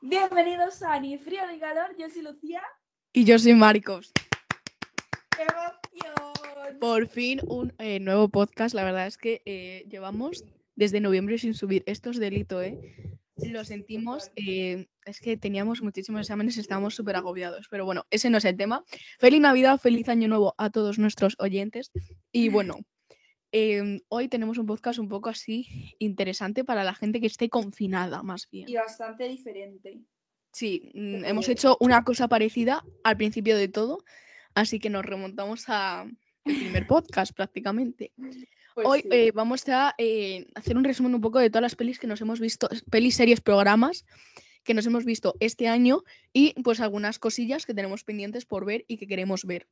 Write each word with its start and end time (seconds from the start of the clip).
Bienvenidos 0.00 0.80
a 0.84 1.00
Ni 1.00 1.18
Frío 1.18 1.40
ni 1.50 1.58
Calor, 1.58 1.96
yo 1.98 2.08
soy 2.08 2.22
Lucía. 2.22 2.62
Y 3.12 3.24
yo 3.24 3.36
soy 3.36 3.54
Marcos. 3.54 4.12
¡Qué 5.36 5.42
emoción! 5.42 6.78
Por 6.78 7.08
fin 7.08 7.40
un 7.48 7.72
eh, 7.78 7.98
nuevo 7.98 8.28
podcast. 8.28 8.76
La 8.76 8.84
verdad 8.84 9.08
es 9.08 9.18
que 9.18 9.42
eh, 9.44 9.84
llevamos 9.90 10.44
desde 10.76 11.00
noviembre 11.00 11.36
sin 11.38 11.52
subir. 11.54 11.82
Esto 11.86 12.10
es 12.10 12.18
delito, 12.18 12.62
¿eh? 12.62 12.78
Lo 13.38 13.64
sentimos. 13.64 14.30
eh, 14.36 14.86
es 15.04 15.20
que 15.20 15.36
teníamos 15.36 15.82
muchísimos 15.82 16.20
exámenes 16.20 16.56
y 16.56 16.60
estábamos 16.60 16.94
súper 16.94 17.16
agobiados. 17.16 17.66
Pero 17.68 17.84
bueno, 17.84 18.04
ese 18.10 18.30
no 18.30 18.38
es 18.38 18.44
el 18.44 18.56
tema. 18.56 18.84
Feliz 19.18 19.40
Navidad, 19.40 19.80
feliz 19.80 20.08
Año 20.08 20.28
Nuevo 20.28 20.54
a 20.58 20.70
todos 20.70 21.00
nuestros 21.00 21.34
oyentes. 21.40 21.90
Y 22.30 22.50
bueno, 22.50 22.76
em, 23.52 24.00
hoy 24.08 24.28
tenemos 24.28 24.58
un 24.58 24.66
podcast 24.66 24.98
un 24.98 25.08
poco 25.08 25.28
así 25.28 25.94
interesante 25.98 26.64
para 26.64 26.84
la 26.84 26.94
gente 26.94 27.20
que 27.20 27.26
esté 27.26 27.48
confinada, 27.48 28.22
más 28.22 28.48
bien. 28.50 28.68
Y 28.68 28.74
bastante 28.74 29.24
diferente. 29.28 30.00
Sí, 30.52 30.90
mm, 30.94 31.24
hemos 31.24 31.48
hecho 31.48 31.76
una 31.80 32.04
cosa 32.04 32.28
parecida 32.28 32.84
al 33.04 33.16
principio 33.16 33.56
de 33.56 33.68
todo, 33.68 34.04
así 34.54 34.78
que 34.78 34.90
nos 34.90 35.04
remontamos 35.04 35.64
a 35.68 36.06
el 36.44 36.56
primer 36.56 36.86
podcast 36.86 37.34
prácticamente. 37.34 38.12
Pues 38.16 38.86
Hoy 38.86 39.00
sí. 39.02 39.08
eh, 39.10 39.32
vamos 39.32 39.68
a 39.68 39.94
eh, 39.98 40.46
hacer 40.54 40.76
un 40.76 40.84
resumen 40.84 41.14
un 41.14 41.20
poco 41.20 41.38
de 41.38 41.50
todas 41.50 41.62
las 41.62 41.76
pelis 41.76 41.98
que 41.98 42.06
nos 42.06 42.20
hemos 42.20 42.40
visto, 42.40 42.68
pelis, 42.90 43.16
series, 43.16 43.40
programas 43.40 44.04
que 44.64 44.74
nos 44.74 44.86
hemos 44.86 45.04
visto 45.04 45.34
este 45.40 45.66
año 45.66 46.04
y 46.32 46.54
pues 46.62 46.80
algunas 46.80 47.18
cosillas 47.18 47.64
que 47.66 47.74
tenemos 47.74 48.04
pendientes 48.04 48.44
por 48.44 48.64
ver 48.64 48.84
y 48.86 48.98
que 48.98 49.06
queremos 49.06 49.44
ver. 49.44 49.66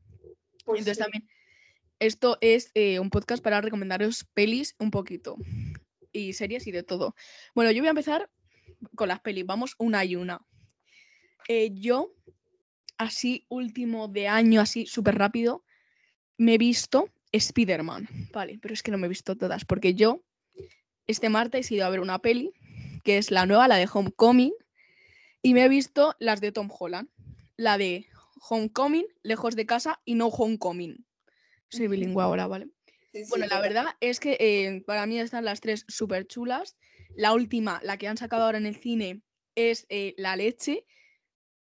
Pues 0.65 0.81
Entonces 0.81 0.97
sí. 0.97 1.03
también 1.03 1.29
esto 1.99 2.39
es 2.41 2.71
eh, 2.75 2.99
un 2.99 3.11
podcast 3.11 3.43
para 3.43 3.61
recomendaros 3.61 4.25
pelis 4.35 4.75
un 4.79 4.91
poquito 4.91 5.37
y 6.13 6.33
series 6.33 6.67
y 6.67 6.73
de 6.73 6.83
todo. 6.83 7.15
Bueno, 7.55 7.71
yo 7.71 7.81
voy 7.81 7.89
a 7.89 7.91
empezar 7.91 8.31
con 8.95 9.09
las 9.09 9.21
pelis, 9.21 9.47
vamos 9.47 9.75
una 9.79 10.05
y 10.05 10.17
una. 10.17 10.47
Eh, 11.49 11.71
yo, 11.75 12.13
así 12.99 13.47
último 13.49 14.09
de 14.09 14.29
año, 14.29 14.61
así 14.61 14.87
súper 14.87 15.17
rápido, 15.17 15.65
me 16.39 16.55
he 16.55 16.59
visto 16.59 17.11
Spider-Man. 17.33 18.09
Vale, 18.33 18.59
pero 18.61 18.75
es 18.75 18.83
que 18.83 18.91
no 18.91 18.99
me 18.99 19.07
he 19.07 19.09
visto 19.09 19.37
todas, 19.37 19.65
porque 19.65 19.95
yo 19.95 20.23
este 21.07 21.29
martes 21.29 21.71
he 21.71 21.77
ido 21.77 21.87
a 21.87 21.91
ver 21.91 22.01
una 22.01 22.19
peli, 22.19 22.53
que 23.05 23.19
es 23.19 23.31
la 23.31 23.47
nueva, 23.47 23.69
la 23.69 23.77
de 23.77 23.89
Homecoming, 23.93 24.53
y 25.43 25.55
me 25.55 25.65
he 25.65 25.69
visto 25.69 26.15
las 26.19 26.41
de 26.41 26.51
Tom 26.51 26.69
Holland. 26.77 27.09
La 27.57 27.79
de 27.79 28.07
Homecoming, 28.51 29.07
Lejos 29.23 29.57
de 29.57 29.65
casa 29.65 30.01
y 30.05 30.15
No 30.15 30.27
Homecoming. 30.27 31.06
Soy 31.71 31.89
bilingüe 31.89 32.23
ahora, 32.23 32.47
¿vale? 32.47 32.69
Sí, 33.13 33.25
sí, 33.25 33.31
Bueno, 33.31 33.47
la 33.47 33.61
verdad 33.61 33.85
es 34.01 34.21
que 34.21 34.37
eh, 34.41 34.83
para 34.87 35.07
mí 35.07 35.19
están 35.19 35.45
las 35.45 35.61
tres 35.61 35.85
súper 35.89 36.27
chulas. 36.27 36.77
La 37.15 37.33
última, 37.33 37.81
la 37.83 37.97
que 37.97 38.09
han 38.09 38.17
sacado 38.17 38.45
ahora 38.45 38.59
en 38.59 38.67
el 38.67 38.77
cine, 38.77 39.23
es 39.55 39.87
eh, 39.89 40.15
La 40.19 40.37
Leche. 40.37 40.85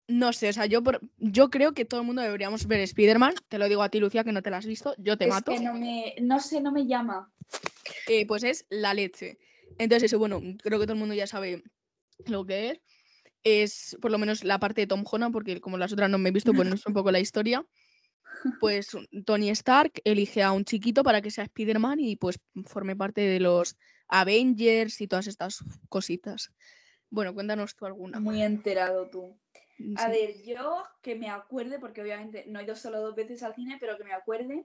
No 0.07 0.33
sé, 0.33 0.49
o 0.49 0.53
sea, 0.53 0.65
yo, 0.65 0.83
por- 0.83 1.01
yo 1.17 1.49
creo 1.49 1.73
que 1.73 1.85
todo 1.85 2.01
el 2.01 2.05
mundo 2.05 2.21
deberíamos 2.21 2.67
ver 2.67 2.79
Spider-Man. 2.81 3.35
Te 3.47 3.57
lo 3.57 3.67
digo 3.69 3.81
a 3.81 3.89
ti, 3.89 3.99
Lucía, 3.99 4.23
que 4.23 4.31
no 4.31 4.41
te 4.41 4.49
la 4.49 4.57
has 4.57 4.65
visto. 4.65 4.93
Yo 4.97 5.17
te 5.17 5.25
Es 5.25 5.29
mato. 5.31 5.51
que 5.53 5.59
no 5.59 5.73
me, 5.73 6.15
no 6.21 6.39
sé, 6.39 6.61
no 6.61 6.71
me 6.71 6.85
llama. 6.85 7.31
Eh, 8.07 8.25
pues 8.27 8.43
es 8.43 8.65
La 8.69 8.93
Leche. 8.93 9.37
Entonces, 9.77 10.03
eso, 10.11 10.19
bueno, 10.19 10.41
creo 10.61 10.79
que 10.79 10.85
todo 10.85 10.93
el 10.93 10.99
mundo 10.99 11.15
ya 11.15 11.27
sabe 11.27 11.63
lo 12.25 12.45
que 12.45 12.71
es. 12.71 12.79
Es 13.43 13.97
por 14.01 14.11
lo 14.11 14.19
menos 14.19 14.43
la 14.43 14.59
parte 14.59 14.81
de 14.81 14.87
Tom 14.87 15.03
Holland, 15.09 15.33
porque 15.33 15.59
como 15.61 15.77
las 15.77 15.91
otras 15.93 16.09
no 16.09 16.17
me 16.19 16.29
he 16.29 16.31
visto, 16.31 16.53
pues 16.53 16.67
no 16.67 16.75
es 16.75 16.85
un 16.85 16.93
poco 16.93 17.11
la 17.11 17.19
historia. 17.19 17.65
Pues 18.59 18.89
Tony 19.25 19.49
Stark 19.49 20.01
elige 20.03 20.43
a 20.43 20.51
un 20.51 20.65
chiquito 20.65 21.03
para 21.03 21.21
que 21.21 21.31
sea 21.31 21.43
Spider-Man 21.45 21.99
y 21.99 22.15
pues 22.15 22.39
forme 22.65 22.95
parte 22.95 23.21
de 23.21 23.39
los 23.39 23.75
Avengers 24.07 25.01
y 25.01 25.07
todas 25.07 25.27
estas 25.27 25.63
cositas. 25.89 26.51
Bueno, 27.09 27.33
cuéntanos 27.33 27.75
tú 27.75 27.85
alguna. 27.85 28.19
Muy 28.19 28.41
enterado 28.41 29.09
tú. 29.09 29.37
A 29.97 30.05
Sí. 30.05 30.11
ver, 30.11 30.43
yo 30.43 30.83
que 31.01 31.15
me 31.15 31.29
acuerde, 31.29 31.79
porque 31.79 32.01
obviamente 32.01 32.45
no 32.47 32.59
he 32.59 32.63
ido 32.63 32.75
solo 32.75 33.01
dos 33.01 33.15
veces 33.15 33.41
al 33.41 33.55
cine, 33.55 33.77
pero 33.79 33.97
que 33.97 34.03
me 34.03 34.13
acuerde, 34.13 34.63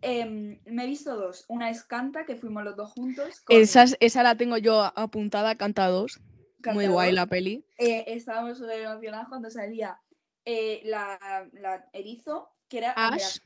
em, 0.00 0.58
me 0.64 0.84
he 0.84 0.86
visto 0.86 1.14
dos. 1.16 1.44
Una 1.48 1.68
es 1.70 1.82
Canta, 1.84 2.24
que 2.24 2.36
fuimos 2.36 2.64
los 2.64 2.74
dos 2.76 2.92
juntos. 2.92 3.40
con 3.42 3.56
Esa, 3.58 3.82
es- 3.82 3.96
esa 4.00 4.22
la 4.22 4.36
tengo 4.36 4.56
yo 4.56 4.80
a- 4.80 4.88
apuntada, 4.96 5.54
canta 5.56 5.86
dos. 5.88 6.18
Muy 6.18 6.84
Canta 6.84 6.88
guay 6.88 7.12
la 7.12 7.26
peli. 7.26 7.66
Eh, 7.76 8.04
estábamos 8.06 8.56
súper 8.56 8.80
emocionados 8.80 9.28
cuando 9.28 9.50
salía 9.50 10.00
eh, 10.46 10.80
la, 10.84 11.48
la 11.52 11.88
erizo, 11.92 12.50
que 12.68 12.78
era 12.78 12.92
Ash. 12.92 13.38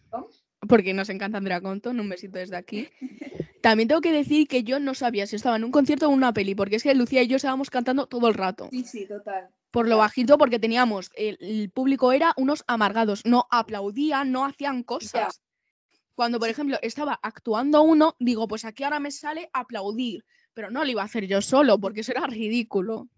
Porque 0.68 0.92
nos 0.92 1.08
encanta 1.08 1.38
Andrea 1.38 1.60
Compton, 1.60 2.00
un 2.00 2.08
besito 2.08 2.38
desde 2.38 2.56
aquí. 2.56 2.88
También 3.62 3.88
tengo 3.88 4.00
que 4.00 4.12
decir 4.12 4.48
que 4.48 4.64
yo 4.64 4.80
no 4.80 4.94
sabía 4.94 5.26
si 5.26 5.36
estaba 5.36 5.56
en 5.56 5.64
un 5.64 5.70
concierto 5.70 6.06
o 6.06 6.10
en 6.10 6.16
una 6.16 6.32
peli, 6.32 6.54
porque 6.54 6.76
es 6.76 6.82
que 6.82 6.94
Lucía 6.94 7.22
y 7.22 7.28
yo 7.28 7.36
estábamos 7.36 7.70
cantando 7.70 8.06
todo 8.06 8.28
el 8.28 8.34
rato. 8.34 8.68
Sí, 8.70 8.84
sí, 8.84 9.06
total. 9.06 9.48
Por 9.70 9.86
lo 9.86 9.98
bajito, 9.98 10.38
porque 10.38 10.58
teníamos, 10.58 11.10
el, 11.14 11.36
el 11.40 11.70
público 11.70 12.12
era 12.12 12.32
unos 12.36 12.64
amargados, 12.66 13.24
no 13.24 13.46
aplaudían, 13.50 14.32
no 14.32 14.44
hacían 14.44 14.82
cosas. 14.82 15.42
Cuando, 16.14 16.40
por 16.40 16.48
ejemplo, 16.48 16.78
estaba 16.82 17.18
actuando 17.22 17.82
uno, 17.82 18.16
digo, 18.18 18.48
pues 18.48 18.64
aquí 18.64 18.82
ahora 18.82 18.98
me 18.98 19.12
sale 19.12 19.50
aplaudir, 19.52 20.24
pero 20.54 20.70
no 20.70 20.84
lo 20.84 20.90
iba 20.90 21.02
a 21.02 21.04
hacer 21.04 21.26
yo 21.26 21.40
solo, 21.40 21.78
porque 21.78 22.00
eso 22.00 22.12
era 22.12 22.26
ridículo. 22.26 23.08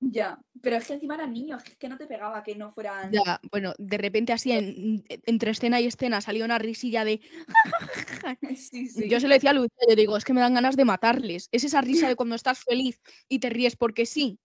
Ya, 0.00 0.38
pero 0.60 0.76
es 0.76 0.86
que 0.86 0.94
encima 0.94 1.14
eran 1.14 1.32
niños, 1.32 1.62
es 1.64 1.76
que 1.76 1.88
no 1.88 1.96
te 1.96 2.06
pegaba 2.06 2.42
que 2.42 2.54
no 2.54 2.72
fueran. 2.72 3.10
Ya, 3.12 3.40
bueno, 3.50 3.72
de 3.78 3.96
repente 3.98 4.32
así, 4.32 4.52
en- 4.52 5.04
entre 5.08 5.50
escena 5.52 5.80
y 5.80 5.86
escena, 5.86 6.20
salía 6.20 6.44
una 6.44 6.58
risilla 6.58 7.04
de 7.04 7.20
Sí, 8.56 8.86
sí. 8.88 9.08
Yo 9.08 9.20
se 9.20 9.28
lo 9.28 9.34
decía 9.34 9.50
a 9.50 9.54
Lucía, 9.54 9.86
yo 9.88 9.96
digo, 9.96 10.16
es 10.16 10.24
que 10.24 10.32
me 10.34 10.40
dan 10.40 10.54
ganas 10.54 10.76
de 10.76 10.84
matarles. 10.84 11.48
Es 11.52 11.64
esa 11.64 11.80
risa 11.80 12.08
de 12.08 12.16
cuando 12.16 12.34
estás 12.34 12.60
feliz 12.62 13.00
y 13.28 13.38
te 13.38 13.50
ríes 13.50 13.76
porque 13.76 14.06
sí. 14.06 14.38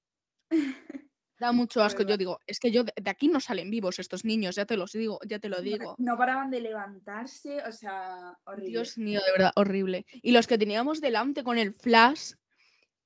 Da 1.39 1.53
mucho 1.53 1.81
asco. 1.81 2.03
Yo 2.03 2.17
digo, 2.17 2.39
es 2.47 2.59
que 2.59 2.69
yo 2.69 2.83
de 2.83 3.09
aquí 3.09 3.29
no 3.29 3.39
salen 3.39 3.69
vivos 3.71 3.97
estos 3.99 4.25
niños, 4.25 4.55
ya 4.55 4.65
te 4.65 4.75
los 4.75 4.91
digo, 4.91 5.19
ya 5.25 5.39
te 5.39 5.47
lo 5.47 5.61
digo. 5.61 5.95
No 5.97 6.17
paraban 6.17 6.51
de 6.51 6.59
levantarse, 6.59 7.61
o 7.63 7.71
sea, 7.71 8.37
horrible. 8.43 8.69
Dios 8.71 8.97
mío, 8.97 9.21
de 9.25 9.31
verdad, 9.31 9.51
horrible. 9.55 10.05
Y 10.21 10.33
los 10.33 10.47
que 10.47 10.57
teníamos 10.57 10.99
delante 10.99 11.43
con 11.45 11.57
el 11.57 11.73
flash, 11.73 12.33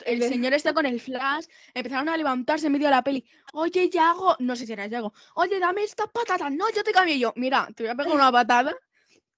el 0.05 0.23
señor 0.23 0.53
está 0.53 0.73
con 0.73 0.85
el 0.85 0.99
flash, 0.99 1.45
empezaron 1.73 2.09
a 2.09 2.17
levantarse 2.17 2.67
en 2.67 2.73
medio 2.73 2.87
de 2.87 2.91
la 2.91 3.03
peli. 3.03 3.25
Oye, 3.53 3.89
Yago, 3.89 4.35
no 4.39 4.55
sé 4.55 4.65
si 4.65 4.73
era 4.73 4.87
Yago, 4.87 5.13
oye, 5.35 5.59
dame 5.59 5.83
esta 5.83 6.07
patata, 6.07 6.49
no, 6.49 6.65
yo 6.75 6.83
te 6.83 6.91
cambio 6.91 7.15
yo. 7.15 7.33
Mira, 7.35 7.67
te 7.75 7.83
voy 7.83 7.91
a 7.91 7.95
pegar 7.95 8.13
una 8.13 8.31
patada 8.31 8.75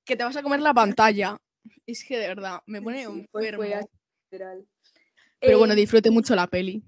que 0.03 0.15
te 0.15 0.23
vas 0.23 0.35
a 0.35 0.43
comer 0.43 0.61
la 0.61 0.73
pantalla. 0.73 1.37
Es 1.85 2.03
que 2.03 2.17
de 2.17 2.27
verdad, 2.27 2.61
me 2.65 2.81
pone 2.81 3.05
Sí, 3.05 3.27
fue-. 3.31 3.51
Pero 5.39 5.59
bueno, 5.59 5.73
Eh, 5.73 5.77
disfrute 5.77 6.11
mucho 6.11 6.35
la 6.35 6.47
peli. 6.47 6.83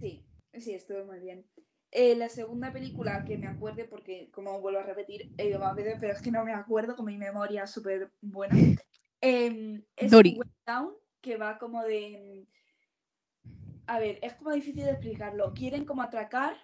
Sí, 0.00 0.24
sí, 0.58 0.74
estuvo 0.74 1.04
muy 1.04 1.20
bien. 1.20 1.44
Eh, 1.90 2.16
la 2.16 2.28
segunda 2.28 2.72
película 2.72 3.24
que 3.24 3.38
me 3.38 3.46
acuerde, 3.46 3.84
porque 3.84 4.28
como 4.32 4.60
vuelvo 4.60 4.80
a 4.80 4.82
repetir, 4.82 5.30
he 5.38 5.46
ido 5.46 5.60
más 5.60 5.76
veces, 5.76 5.96
pero 6.00 6.12
es 6.12 6.20
que 6.20 6.32
no 6.32 6.44
me 6.44 6.52
acuerdo 6.52 6.96
con 6.96 7.06
mi 7.06 7.16
memoria 7.16 7.66
súper 7.68 8.10
buena. 8.20 8.56
em, 9.20 9.82
es 9.96 10.10
Dory. 10.10 10.40
Town, 10.64 10.92
que 11.20 11.36
va 11.36 11.56
como 11.58 11.84
de. 11.84 12.46
A 13.86 13.98
ver, 13.98 14.18
es 14.22 14.34
como 14.34 14.52
difícil 14.52 14.84
de 14.84 14.92
explicarlo. 14.92 15.52
Quieren 15.54 15.84
como 15.84 16.02
atracar 16.02 16.56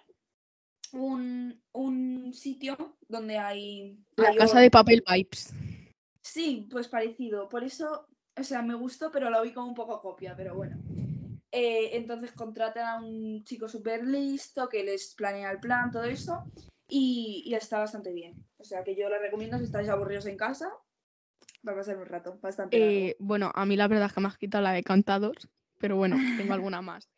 un, 0.93 1.61
un 1.71 2.33
sitio 2.33 2.97
donde 3.07 3.37
hay. 3.37 3.99
La 4.17 4.29
hay 4.29 4.37
casa 4.37 4.53
oro. 4.53 4.61
de 4.61 4.71
papel 4.71 5.03
vibes. 5.07 5.53
Sí, 6.21 6.67
pues 6.71 6.87
parecido. 6.87 7.49
Por 7.49 7.63
eso, 7.63 8.07
o 8.37 8.43
sea, 8.43 8.61
me 8.61 8.75
gustó, 8.75 9.11
pero 9.11 9.29
lo 9.29 9.41
vi 9.41 9.53
como 9.53 9.67
un 9.67 9.75
poco 9.75 10.01
copia, 10.01 10.35
pero 10.35 10.55
bueno. 10.55 10.77
Eh, 11.51 11.97
entonces 11.97 12.31
contratan 12.31 12.87
a 12.87 13.05
un 13.05 13.43
chico 13.43 13.67
súper 13.67 14.05
listo 14.07 14.69
que 14.69 14.83
les 14.83 15.13
planea 15.15 15.51
el 15.51 15.59
plan, 15.59 15.91
todo 15.91 16.05
eso, 16.05 16.45
y, 16.87 17.43
y 17.45 17.53
está 17.55 17.79
bastante 17.79 18.13
bien. 18.13 18.35
O 18.57 18.63
sea, 18.63 18.83
que 18.83 18.95
yo 18.95 19.09
lo 19.09 19.19
recomiendo 19.19 19.57
si 19.57 19.65
estáis 19.65 19.89
aburridos 19.89 20.27
en 20.27 20.37
casa, 20.37 20.71
va 21.67 21.73
a 21.73 21.75
pasar 21.75 21.97
un 21.97 22.05
rato 22.05 22.39
bastante. 22.41 23.09
Eh, 23.09 23.15
bueno, 23.19 23.51
a 23.53 23.65
mí 23.65 23.75
la 23.75 23.89
verdad 23.89 24.07
es 24.07 24.13
que 24.13 24.21
me 24.21 24.27
has 24.27 24.37
quitado 24.37 24.63
la 24.63 24.71
de 24.71 24.83
cantados, 24.83 25.49
pero 25.81 25.97
bueno, 25.97 26.17
tengo 26.37 26.53
alguna 26.53 26.81
más. 26.81 27.09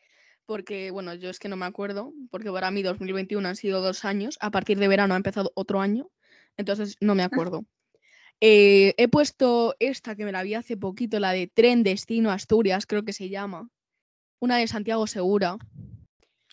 Porque, 0.46 0.91
bueno, 0.91 1.13
yo 1.13 1.29
es 1.29 1.40
que 1.40 1.47
no 1.50 1.56
me 1.56 1.66
acuerdo, 1.66 2.13
porque 2.31 2.51
para 2.51 2.72
mí 2.72 2.81
2021 2.81 3.47
han 3.47 3.55
sido 3.55 3.82
dos 3.82 4.03
años, 4.05 4.37
a 4.41 4.49
partir 4.49 4.79
de 4.79 4.87
verano 4.87 5.14
ha 5.14 5.17
empezado 5.17 5.52
otro 5.55 5.79
año, 5.79 6.09
entonces 6.58 6.97
no 6.99 7.14
me 7.16 7.23
acuerdo. 7.23 7.66
Eh, 8.46 8.93
he 8.97 9.08
puesto 9.08 9.73
esta 9.79 10.17
que 10.17 10.26
me 10.26 10.34
la 10.34 10.43
vi 10.43 10.53
hace 10.55 10.76
poquito, 10.76 11.17
la 11.17 11.32
de 11.32 11.47
Tren 11.47 11.82
Destino 11.82 12.29
Asturias, 12.29 12.85
creo 12.85 13.05
que 13.05 13.14
se 13.14 13.29
llama. 13.29 13.70
Una 14.40 14.58
de 14.58 14.67
Santiago 14.67 15.08
Segura. 15.08 15.58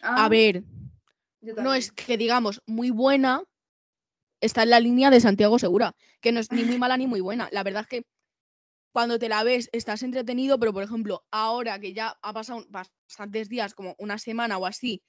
Ah, 0.00 0.26
A 0.26 0.28
ver, 0.28 0.62
yo 1.40 1.54
no 1.54 1.74
es 1.74 1.90
que 1.90 2.16
digamos 2.16 2.62
muy 2.66 2.90
buena, 2.90 3.42
está 4.40 4.62
en 4.62 4.70
la 4.70 4.78
línea 4.78 5.10
de 5.10 5.20
Santiago 5.20 5.58
Segura, 5.58 5.96
que 6.20 6.30
no 6.30 6.38
es 6.38 6.52
ni 6.52 6.62
muy 6.62 6.78
mala 6.78 6.96
ni 6.96 7.08
muy 7.08 7.20
buena. 7.20 7.48
La 7.50 7.64
verdad 7.64 7.82
es 7.82 7.88
que 7.88 8.06
cuando 8.92 9.18
te 9.18 9.28
la 9.28 9.44
ves 9.44 9.68
estás 9.72 10.02
entretenido, 10.02 10.58
pero 10.58 10.72
por 10.72 10.82
ejemplo, 10.82 11.24
ahora 11.30 11.78
que 11.78 11.92
ya 11.92 12.18
ha 12.22 12.32
pasado 12.32 12.64
bastantes 12.68 13.48
días, 13.48 13.74
como 13.74 13.94
una 13.98 14.18
semana 14.18 14.58
o 14.58 14.66
así, 14.66 15.02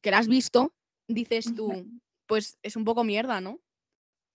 que 0.00 0.10
la 0.10 0.18
has 0.18 0.28
visto, 0.28 0.74
dices 1.08 1.54
tú, 1.54 1.86
pues 2.26 2.58
es 2.62 2.76
un 2.76 2.84
poco 2.84 3.04
mierda, 3.04 3.40
¿no? 3.40 3.60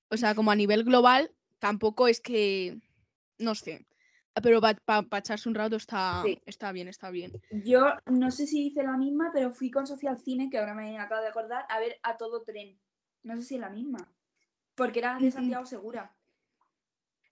O 0.09 0.17
sea, 0.17 0.35
como 0.35 0.51
a 0.51 0.55
nivel 0.55 0.83
global, 0.83 1.31
tampoco 1.59 2.07
es 2.07 2.19
que, 2.21 2.79
no 3.37 3.55
sé, 3.55 3.85
Pero 4.41 4.61
para 4.61 5.05
echarse 5.17 5.49
un 5.49 5.55
rato 5.55 5.75
está, 5.75 6.21
Sí. 6.23 6.39
está 6.45 6.71
bien, 6.71 6.87
está 6.87 7.09
bien. 7.09 7.33
Yo 7.65 7.93
no 8.05 8.31
sé 8.31 8.47
si 8.47 8.67
hice 8.67 8.83
la 8.83 8.95
misma, 8.95 9.31
pero 9.33 9.51
fui 9.51 9.69
con 9.69 9.85
Sofía 9.85 10.11
al 10.11 10.19
cine, 10.19 10.49
que 10.49 10.57
ahora 10.57 10.73
me 10.75 10.97
acabo 10.97 11.21
de 11.21 11.27
acordar, 11.27 11.65
a 11.67 11.79
ver 11.79 11.99
a 12.03 12.15
todo 12.15 12.43
tren. 12.43 12.79
No 13.23 13.35
sé 13.35 13.41
si 13.41 13.55
es 13.55 13.61
la 13.61 13.69
misma. 13.69 14.13
Porque 14.75 14.99
era 14.99 15.17
de. 15.19 15.29
Santiago 15.29 15.65
Segura. 15.65 16.15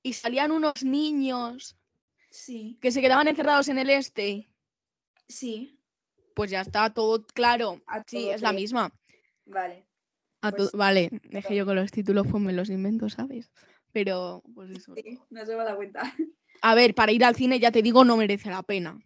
Y 0.07 0.13
salían 0.13 0.51
unos 0.51 0.83
niños 0.86 1.75
Sí, 2.30 2.77
que 2.81 2.92
se 2.92 3.01
quedaban 3.01 3.27
encerrados 3.27 3.68
en 3.68 3.77
el 3.77 3.89
este. 3.89 4.50
sí. 5.27 5.74
Pues 6.33 6.51
ya 6.51 6.62
está 6.62 6.94
todo 6.94 7.25
claro. 7.25 7.81
A 7.88 8.04
Sí, 8.06 8.18
todo 8.25 8.33
es 8.36 8.42
la 8.42 8.54
misma. 8.54 8.94
Vale. 9.45 9.86
A 10.42 10.51
Pues 10.51 10.71
vale, 10.71 11.09
que 11.51 11.56
yo 11.56 11.65
con 11.65 11.75
los 11.75 11.92
títulos 11.92 12.25
pues 12.30 12.42
me 12.44 12.54
los 12.54 12.69
invento, 12.69 13.09
¿sabes? 13.09 13.51
Pero, 13.92 14.44
pues 14.54 14.69
eso. 14.69 14.94
Sí, 14.95 15.19
no 15.30 15.45
se 15.45 15.56
me 15.57 15.63
da 15.63 15.75
cuenta. 15.75 16.01
A 16.62 16.75
ver, 16.75 16.94
para 16.95 17.12
ir 17.12 17.25
al 17.25 17.36
cine, 17.36 17.59
ya 17.59 17.71
te 17.71 17.81
digo, 17.81 18.06
no 18.06 18.15
merece 18.18 18.50
la 18.50 18.63
pena. 18.63 19.00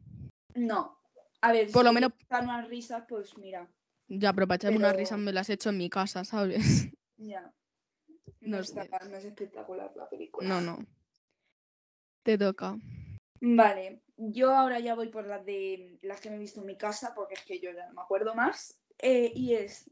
No. 0.55 0.97
A 1.41 1.51
ver, 1.51 1.71
Por 1.71 1.83
lo 1.83 1.89
si 1.91 1.95
menos- 1.95 2.11
dan 2.29 2.43
unas 2.45 2.67
risas, 2.67 3.03
pues 3.09 3.35
mira. 3.37 3.67
Ya, 4.07 4.33
pero 4.33 4.47
para 4.47 4.57
echarme 4.57 4.77
unas 4.77 4.95
risas 4.95 5.17
me 5.19 5.31
las 5.33 5.49
he 5.49 5.53
hecho 5.53 5.69
en 5.69 5.77
mi 5.77 5.89
casa, 5.89 6.23
¿sabes? 6.25 6.89
Ya. 7.17 7.51
No 8.41 8.57
No, 8.57 8.63
sé. 8.63 8.81
está- 8.81 8.99
no 9.07 9.17
es 9.17 9.25
espectacular 9.25 9.91
la 9.95 10.09
película. 10.09 10.47
No, 10.47 10.61
no. 10.61 10.85
Te 12.23 12.37
toca. 12.37 12.75
Vale, 13.39 14.03
yo 14.17 14.53
ahora 14.53 14.79
ya 14.79 14.93
voy 14.95 15.09
por 15.09 15.25
las 15.25 15.43
de 15.45 15.97
las 16.03 16.21
que 16.21 16.29
me 16.29 16.35
he 16.35 16.39
visto 16.39 16.61
en 16.61 16.67
mi 16.67 16.77
casa, 16.77 17.13
porque 17.15 17.33
es 17.35 17.43
que 17.43 17.59
yo 17.59 17.71
ya 17.71 17.87
no 17.87 17.93
me 17.95 18.01
acuerdo 18.01 18.35
más. 18.35 18.79
Eh, 18.99 19.31
y 19.35 19.53
es. 19.55 19.89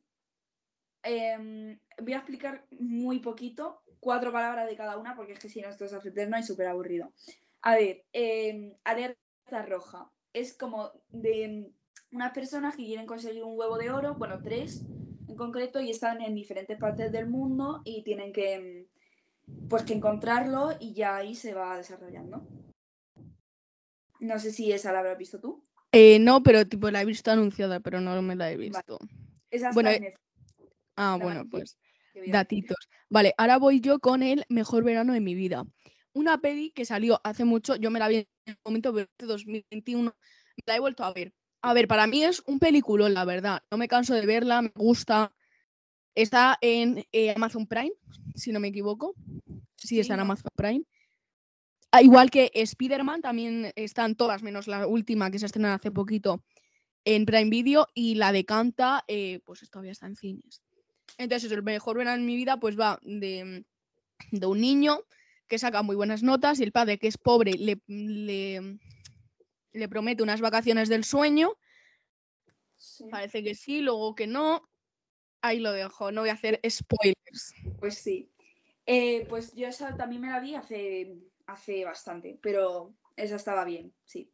em, 1.02 1.80
voy 2.02 2.14
a 2.14 2.18
explicar 2.18 2.66
muy 2.72 3.20
poquito, 3.20 3.82
cuatro 4.00 4.32
palabras 4.32 4.68
de 4.68 4.76
cada 4.76 4.98
una, 4.98 5.16
porque 5.16 5.34
es 5.34 5.40
que 5.40 5.50
si 5.50 5.62
no 5.62 5.70
esto 5.70 5.86
es 5.86 5.94
eterno 5.94 6.38
y 6.38 6.44
súper 6.44 6.68
aburrido. 6.68 7.14
A 7.62 7.76
ver, 7.76 8.06
em, 8.12 8.76
alerta 8.84 9.66
roja. 9.66 10.12
Es 10.34 10.56
como 10.58 10.92
de 11.10 11.72
unas 12.12 12.32
personas 12.34 12.76
que 12.76 12.86
quieren 12.86 13.06
conseguir 13.06 13.44
un 13.44 13.58
huevo 13.58 13.78
de 13.78 13.92
oro, 13.92 14.16
bueno, 14.16 14.42
tres 14.44 14.88
concreto, 15.40 15.82
y 15.82 15.90
están 15.90 16.22
en 16.22 16.36
diferentes 16.36 16.78
partes 16.78 17.12
del 17.12 17.28
mundo 17.28 17.82
y 17.84 18.04
tienen 18.04 18.32
que, 18.32 18.54
em, 18.54 18.86
pues, 19.68 19.84
que 19.84 19.94
encontrarlo 19.94 20.78
y 20.80 20.94
ya 20.94 21.16
ahí 21.16 21.34
se 21.34 21.56
va 21.56 21.78
desarrollando. 21.78 22.48
No 24.20 24.38
sé 24.38 24.52
si 24.52 24.72
esa 24.72 24.92
la 24.92 25.00
habrás 25.00 25.18
visto 25.18 25.40
tú. 25.40 25.66
Eh, 25.92 26.20
no, 26.20 26.44
pero 26.44 26.68
tipo 26.68 26.92
la 26.92 27.02
he 27.02 27.06
visto 27.06 27.32
anunciada, 27.32 27.80
pero 27.80 28.00
no 28.00 28.22
me 28.22 28.36
la 28.36 28.52
he 28.52 28.58
visto. 28.58 29.00
Esa 29.50 29.72
Bueno, 29.72 29.90
eh, 29.90 30.14
Ah, 31.02 31.16
la 31.18 31.24
bueno, 31.24 31.46
pues 31.50 31.78
datitos. 32.28 32.90
Vale, 33.10 33.34
ahora 33.38 33.58
voy 33.58 33.80
yo 33.80 34.00
con 34.00 34.22
el 34.22 34.44
mejor 34.50 34.84
verano 34.84 35.14
de 35.14 35.22
mi 35.22 35.34
vida. 35.34 35.64
Una 36.12 36.40
peli 36.40 36.72
que 36.72 36.84
salió 36.84 37.22
hace 37.24 37.46
mucho, 37.46 37.78
yo 37.78 37.90
me 37.90 38.00
la 38.00 38.10
vi 38.10 38.18
en 38.18 38.28
el 38.46 38.58
momento 38.66 38.92
de 38.92 39.08
2021, 39.18 40.04
me 40.04 40.64
la 40.66 40.76
he 40.76 40.80
vuelto 40.82 41.06
a 41.06 41.14
ver. 41.14 41.34
A 41.62 41.74
ver, 41.74 41.88
para 41.88 42.08
mí 42.08 42.24
es 42.24 42.42
un 42.46 42.60
peliculón, 42.60 43.14
la 43.14 43.26
verdad. 43.26 43.64
No 43.70 43.78
me 43.78 43.88
canso 43.88 44.14
de 44.14 44.26
verla, 44.26 44.62
me 44.62 44.72
gusta. 44.76 45.34
Está 46.16 46.58
en 46.62 47.06
eh, 47.12 47.34
Amazon 47.36 47.68
Prime, 47.68 47.94
si 48.36 48.52
no 48.52 48.60
me 48.60 48.70
equivoco. 48.70 49.14
Sí, 49.76 50.00
está 50.00 50.14
en. 50.14 50.22
Amazon 50.22 50.52
Prime. 50.56 50.84
Ah, 51.92 52.02
igual 52.02 52.30
que 52.30 52.52
Spider-Man, 52.54 53.22
también 53.22 53.72
están 53.76 54.16
todas, 54.16 54.44
menos 54.44 54.68
la 54.68 54.86
última 54.86 55.32
que 55.32 55.40
se 55.40 55.48
estrenó 55.48 55.70
hace 55.70 55.92
poquito 55.92 56.44
en 57.04 57.26
Prime 57.26 57.50
Video 57.50 57.88
y 57.94 58.16
la 58.16 58.32
de 58.32 58.46
Canta, 58.46 59.04
eh, 59.08 59.40
pues 59.46 59.68
todavía 59.70 59.94
está 59.94 60.06
en 60.06 60.16
cines. 60.16 60.62
Entonces, 61.18 61.52
el 61.52 61.64
mejor 61.64 61.98
verano 61.98 62.20
en 62.20 62.26
mi 62.26 62.36
vida, 62.36 62.60
pues 62.60 62.80
va 62.80 63.00
de, 63.02 63.66
de 64.32 64.46
un 64.46 64.62
niño 64.62 65.00
que 65.48 65.58
saca 65.58 65.82
muy 65.82 65.96
buenas 65.96 66.22
notas 66.22 66.60
y 66.60 66.64
el 66.64 66.72
padre, 66.72 67.00
que 67.00 67.08
es 67.08 67.18
pobre, 67.18 67.54
le, 67.54 67.82
le, 67.88 68.78
le 69.74 69.88
promete 69.90 70.24
unas 70.24 70.42
vacaciones 70.42 70.90
del 70.90 71.04
sueño. 71.04 71.54
Sí, 72.76 73.06
Parece 73.12 73.44
que 73.44 73.56
sí, 73.56 73.82
luego 73.82 74.16
que 74.16 74.28
no. 74.28 74.70
Ahí 75.42 75.60
lo 75.60 75.72
dejo, 75.72 76.12
no 76.12 76.22
voy 76.22 76.30
a 76.30 76.34
hacer 76.34 76.60
spoilers. 76.70 77.54
Pues 77.80 77.96
sí. 77.96 78.30
Eh, 78.86 79.26
pues 79.30 79.54
yo 79.54 79.68
esa 79.68 79.96
también 79.96 80.22
me 80.22 80.30
la 80.30 80.40
vi 80.40 80.56
hace, 80.56 81.16
hace 81.46 81.86
bastante, 81.86 82.40
pero 82.42 82.94
esa 83.16 83.36
estaba 83.36 83.64
bien, 83.64 83.94
sí. 84.04 84.32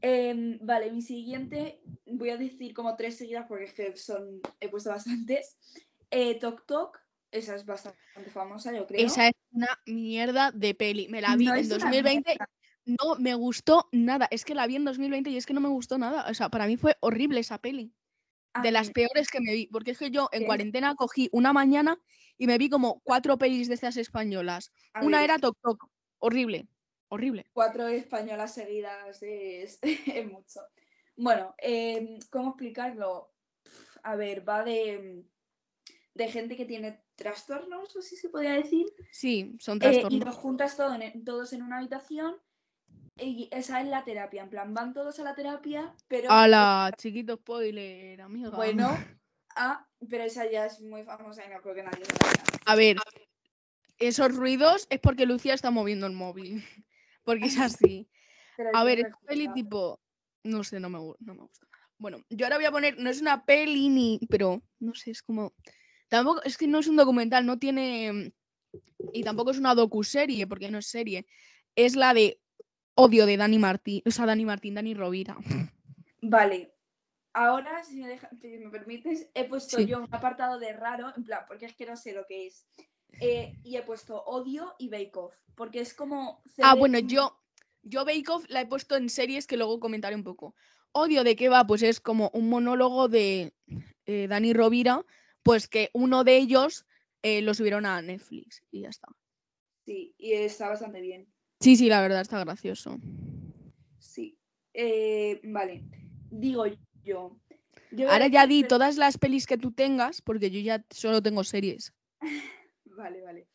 Em, 0.00 0.58
vale, 0.62 0.92
mi 0.92 1.02
siguiente, 1.02 1.80
voy 2.06 2.30
a 2.30 2.36
decir 2.36 2.72
como 2.74 2.94
tres 2.96 3.16
seguidas 3.16 3.46
porque 3.48 3.64
es 3.64 3.72
que 3.72 3.96
son, 3.96 4.40
he 4.60 4.68
puesto 4.68 4.90
bastantes. 4.90 5.56
Eh, 6.10 6.38
Tok 6.38 6.64
Tok, 6.66 6.98
esa 7.30 7.56
es 7.56 7.66
bastante 7.66 7.98
famosa, 8.32 8.72
yo 8.72 8.86
creo. 8.86 9.04
Esa 9.04 9.28
es 9.28 9.34
una 9.50 9.68
mierda 9.86 10.52
de 10.52 10.74
peli. 10.74 11.08
Me 11.08 11.20
la 11.20 11.34
vi 11.36 11.46
No 11.46 11.54
en 11.54 11.60
es 11.60 11.66
una 11.66 11.78
2020. 11.86 12.30
mierda. 12.30 12.48
No 12.86 13.16
me 13.18 13.34
gustó 13.34 13.88
nada. 13.92 14.28
Es 14.30 14.44
que 14.44 14.54
la 14.54 14.66
vi 14.66 14.76
en 14.76 14.84
2020 14.84 15.30
y 15.30 15.36
es 15.36 15.44
que 15.46 15.52
no 15.54 15.60
me 15.60 15.68
gustó 15.68 15.98
nada. 15.98 16.26
O 16.30 16.34
sea, 16.34 16.48
para 16.48 16.66
mí 16.66 16.76
fue 16.76 16.96
horrible 17.00 17.40
esa 17.40 17.58
peli. 17.58 17.92
De 18.62 18.70
las 18.70 18.86
mí- 18.88 18.92
peores 18.94 19.28
que 19.28 19.40
me 19.40 19.52
vi. 19.52 19.66
Porque 19.66 19.90
es 19.90 19.98
que 19.98 20.10
yo 20.10 20.28
en 20.32 20.46
cuarentena 20.46 20.94
cogí 20.94 21.28
una 21.32 21.52
mañana 21.52 22.00
y 22.38 22.46
me 22.46 22.56
vi 22.58 22.70
como 22.70 23.00
cuatro 23.00 23.36
pelis 23.38 23.68
de 23.68 23.74
estas 23.74 23.96
españolas. 23.96 24.72
a 24.94 25.04
Una 25.04 25.18
ver, 25.18 25.24
era 25.30 25.38
Tok 25.38 25.58
Tok. 25.60 25.88
Horrible. 26.18 26.68
Horrible. 27.08 27.46
cuatro 27.52 27.86
españolas 27.86 28.54
seguidas 28.54 29.22
es, 29.22 29.78
es 30.22 30.30
mucho. 30.30 30.60
Bueno, 31.16 31.54
em, 31.58 32.18
¿cómo 32.30 32.50
explicarlo? 32.50 33.32
A 34.02 34.16
ver, 34.16 34.48
va 34.48 34.64
de, 34.64 35.24
de 36.14 36.28
gente 36.28 36.56
que 36.56 36.64
tiene 36.66 37.04
trastornos, 37.14 37.92
si 38.00 38.16
se 38.16 38.28
podría 38.28 38.52
decir, 38.54 38.86
Sí, 39.12 39.56
son 39.60 39.76
eh, 39.76 39.76
y 39.76 39.80
trastornos. 39.80 40.24
los 40.26 40.34
juntas 40.36 40.76
todo 40.76 40.94
en- 40.94 41.24
todos 41.24 41.52
en 41.52 41.62
una 41.62 41.78
habitación 41.78 42.36
y 43.18 43.48
esa 43.50 43.80
es 43.80 43.88
la 43.88 44.04
terapia. 44.04 44.42
En 44.42 44.50
plan, 44.50 44.74
van 44.74 44.92
todos 44.92 45.18
a 45.18 45.24
la 45.24 45.34
terapia, 45.34 45.94
pero 46.08 46.30
A 46.30 46.46
la 46.48 46.92
chiquito 46.98 47.36
spoiler, 47.36 48.20
amiga. 48.20 48.50
bueno, 48.50 48.88
ah, 49.56 49.86
pero 50.08 50.24
esa 50.24 50.50
ya 50.50 50.66
es 50.66 50.80
muy 50.80 51.02
famosa 51.04 51.44
y 51.44 51.48
no 51.48 51.60
creo 51.62 51.74
que 51.74 51.82
nadie 51.82 52.04
se 52.04 52.12
la 52.12 52.28
vea. 52.28 52.44
A 52.66 52.74
ver, 52.74 52.96
esos 53.98 54.34
ruidos 54.34 54.86
es 54.90 55.00
porque 55.00 55.26
Lucía 55.26 55.54
está 55.54 55.70
moviendo 55.70 56.06
el 56.06 56.12
móvil. 56.12 56.62
Porque 57.24 57.46
es 57.46 57.58
así. 57.58 58.08
A 58.72 58.80
es 58.82 58.86
ver, 58.86 59.00
esta 59.00 59.18
peli 59.26 59.52
tipo. 59.52 60.00
No 60.44 60.62
sé, 60.62 60.78
no 60.78 60.88
me, 60.88 60.98
no 61.18 61.34
me 61.34 61.40
gusta. 61.40 61.66
Bueno, 61.98 62.18
yo 62.30 62.46
ahora 62.46 62.54
voy 62.54 62.66
a 62.66 62.70
poner. 62.70 62.96
No 63.00 63.10
es 63.10 63.20
una 63.20 63.44
peli 63.44 63.88
ni. 63.88 64.20
Pero 64.30 64.62
no 64.78 64.94
sé, 64.94 65.10
es 65.10 65.22
como. 65.22 65.52
Tampoco. 66.08 66.40
Es 66.44 66.56
que 66.56 66.68
no 66.68 66.78
es 66.78 66.86
un 66.86 66.94
documental, 66.94 67.44
no 67.44 67.58
tiene. 67.58 68.32
Y 69.12 69.24
tampoco 69.24 69.50
es 69.50 69.58
una 69.58 69.74
docuserie, 69.74 70.46
porque 70.46 70.70
no 70.70 70.78
es 70.78 70.86
serie. 70.86 71.26
Es 71.74 71.96
la 71.96 72.14
de 72.14 72.40
Odio 72.96 73.26
de 73.26 73.36
Dani 73.36 73.58
Martín. 73.58 74.02
O 74.06 74.10
sea, 74.10 74.26
Dani 74.26 74.44
Martín, 74.44 74.74
Dani 74.74 74.94
Rovira. 74.94 75.36
Vale. 76.22 76.72
Ahora, 77.32 77.84
si 77.84 77.96
me, 78.00 78.08
deja- 78.08 78.30
si 78.40 78.48
me 78.48 78.70
permites, 78.70 79.28
he 79.34 79.44
puesto 79.44 79.76
Sí. 79.78 79.86
yo 79.86 79.98
un 79.98 80.08
apartado 80.10 80.58
de 80.58 80.72
raro, 80.72 81.12
en 81.16 81.24
plan, 81.24 81.44
porque 81.46 81.66
es 81.66 81.76
que 81.76 81.84
no 81.86 81.96
sé 81.96 82.12
lo 82.14 82.26
que 82.26 82.46
es. 82.46 82.66
Eh, 83.20 83.54
y 83.62 83.76
he 83.76 83.82
puesto 83.82 84.22
odio 84.24 84.74
y 84.78 84.88
bake 84.88 85.16
off, 85.16 85.34
porque 85.54 85.80
es 85.80 85.94
como... 85.94 86.42
Ah, 86.62 86.74
bueno, 86.74 86.98
yo. 86.98 87.38
Yo 87.88 88.04
Bake 88.04 88.28
Off 88.30 88.44
la 88.48 88.62
he 88.62 88.66
puesto 88.66 88.96
en 88.96 89.08
series 89.08 89.46
que 89.46 89.56
luego 89.56 89.78
comentaré 89.78 90.16
un 90.16 90.24
poco. 90.24 90.56
Odio 90.90 91.22
de 91.22 91.36
qué 91.36 91.48
va, 91.48 91.64
pues 91.64 91.82
es 91.84 92.00
como 92.00 92.30
un 92.34 92.48
monólogo 92.48 93.06
de 93.06 93.54
eh, 94.06 94.26
Dani 94.28 94.52
Rovira, 94.52 95.04
pues 95.44 95.68
que 95.68 95.90
uno 95.92 96.24
de 96.24 96.36
ellos 96.36 96.84
eh, 97.22 97.42
lo 97.42 97.54
subieron 97.54 97.86
a 97.86 98.02
Netflix 98.02 98.64
y 98.72 98.80
ya 98.80 98.88
está. 98.88 99.06
Sí, 99.84 100.16
y 100.18 100.32
está 100.32 100.68
bastante 100.68 101.00
bien. 101.00 101.32
Sí, 101.60 101.76
sí, 101.76 101.88
la 101.88 102.00
verdad 102.00 102.20
está 102.20 102.38
gracioso. 102.40 102.98
Sí. 103.98 104.36
Eh, 104.74 105.40
vale. 105.44 105.84
Digo 106.30 106.64
yo. 107.02 107.36
Ahora 108.08 108.26
ya 108.26 108.46
di 108.46 108.62
todas 108.64 108.96
las 108.96 109.16
pelis 109.16 109.46
que 109.46 109.56
tú 109.56 109.72
tengas, 109.72 110.20
porque 110.20 110.50
yo 110.50 110.60
ya 110.60 110.84
solo 110.90 111.22
tengo 111.22 111.44
series. 111.44 111.92
Vale, 112.96 113.20
vale. 113.20 113.46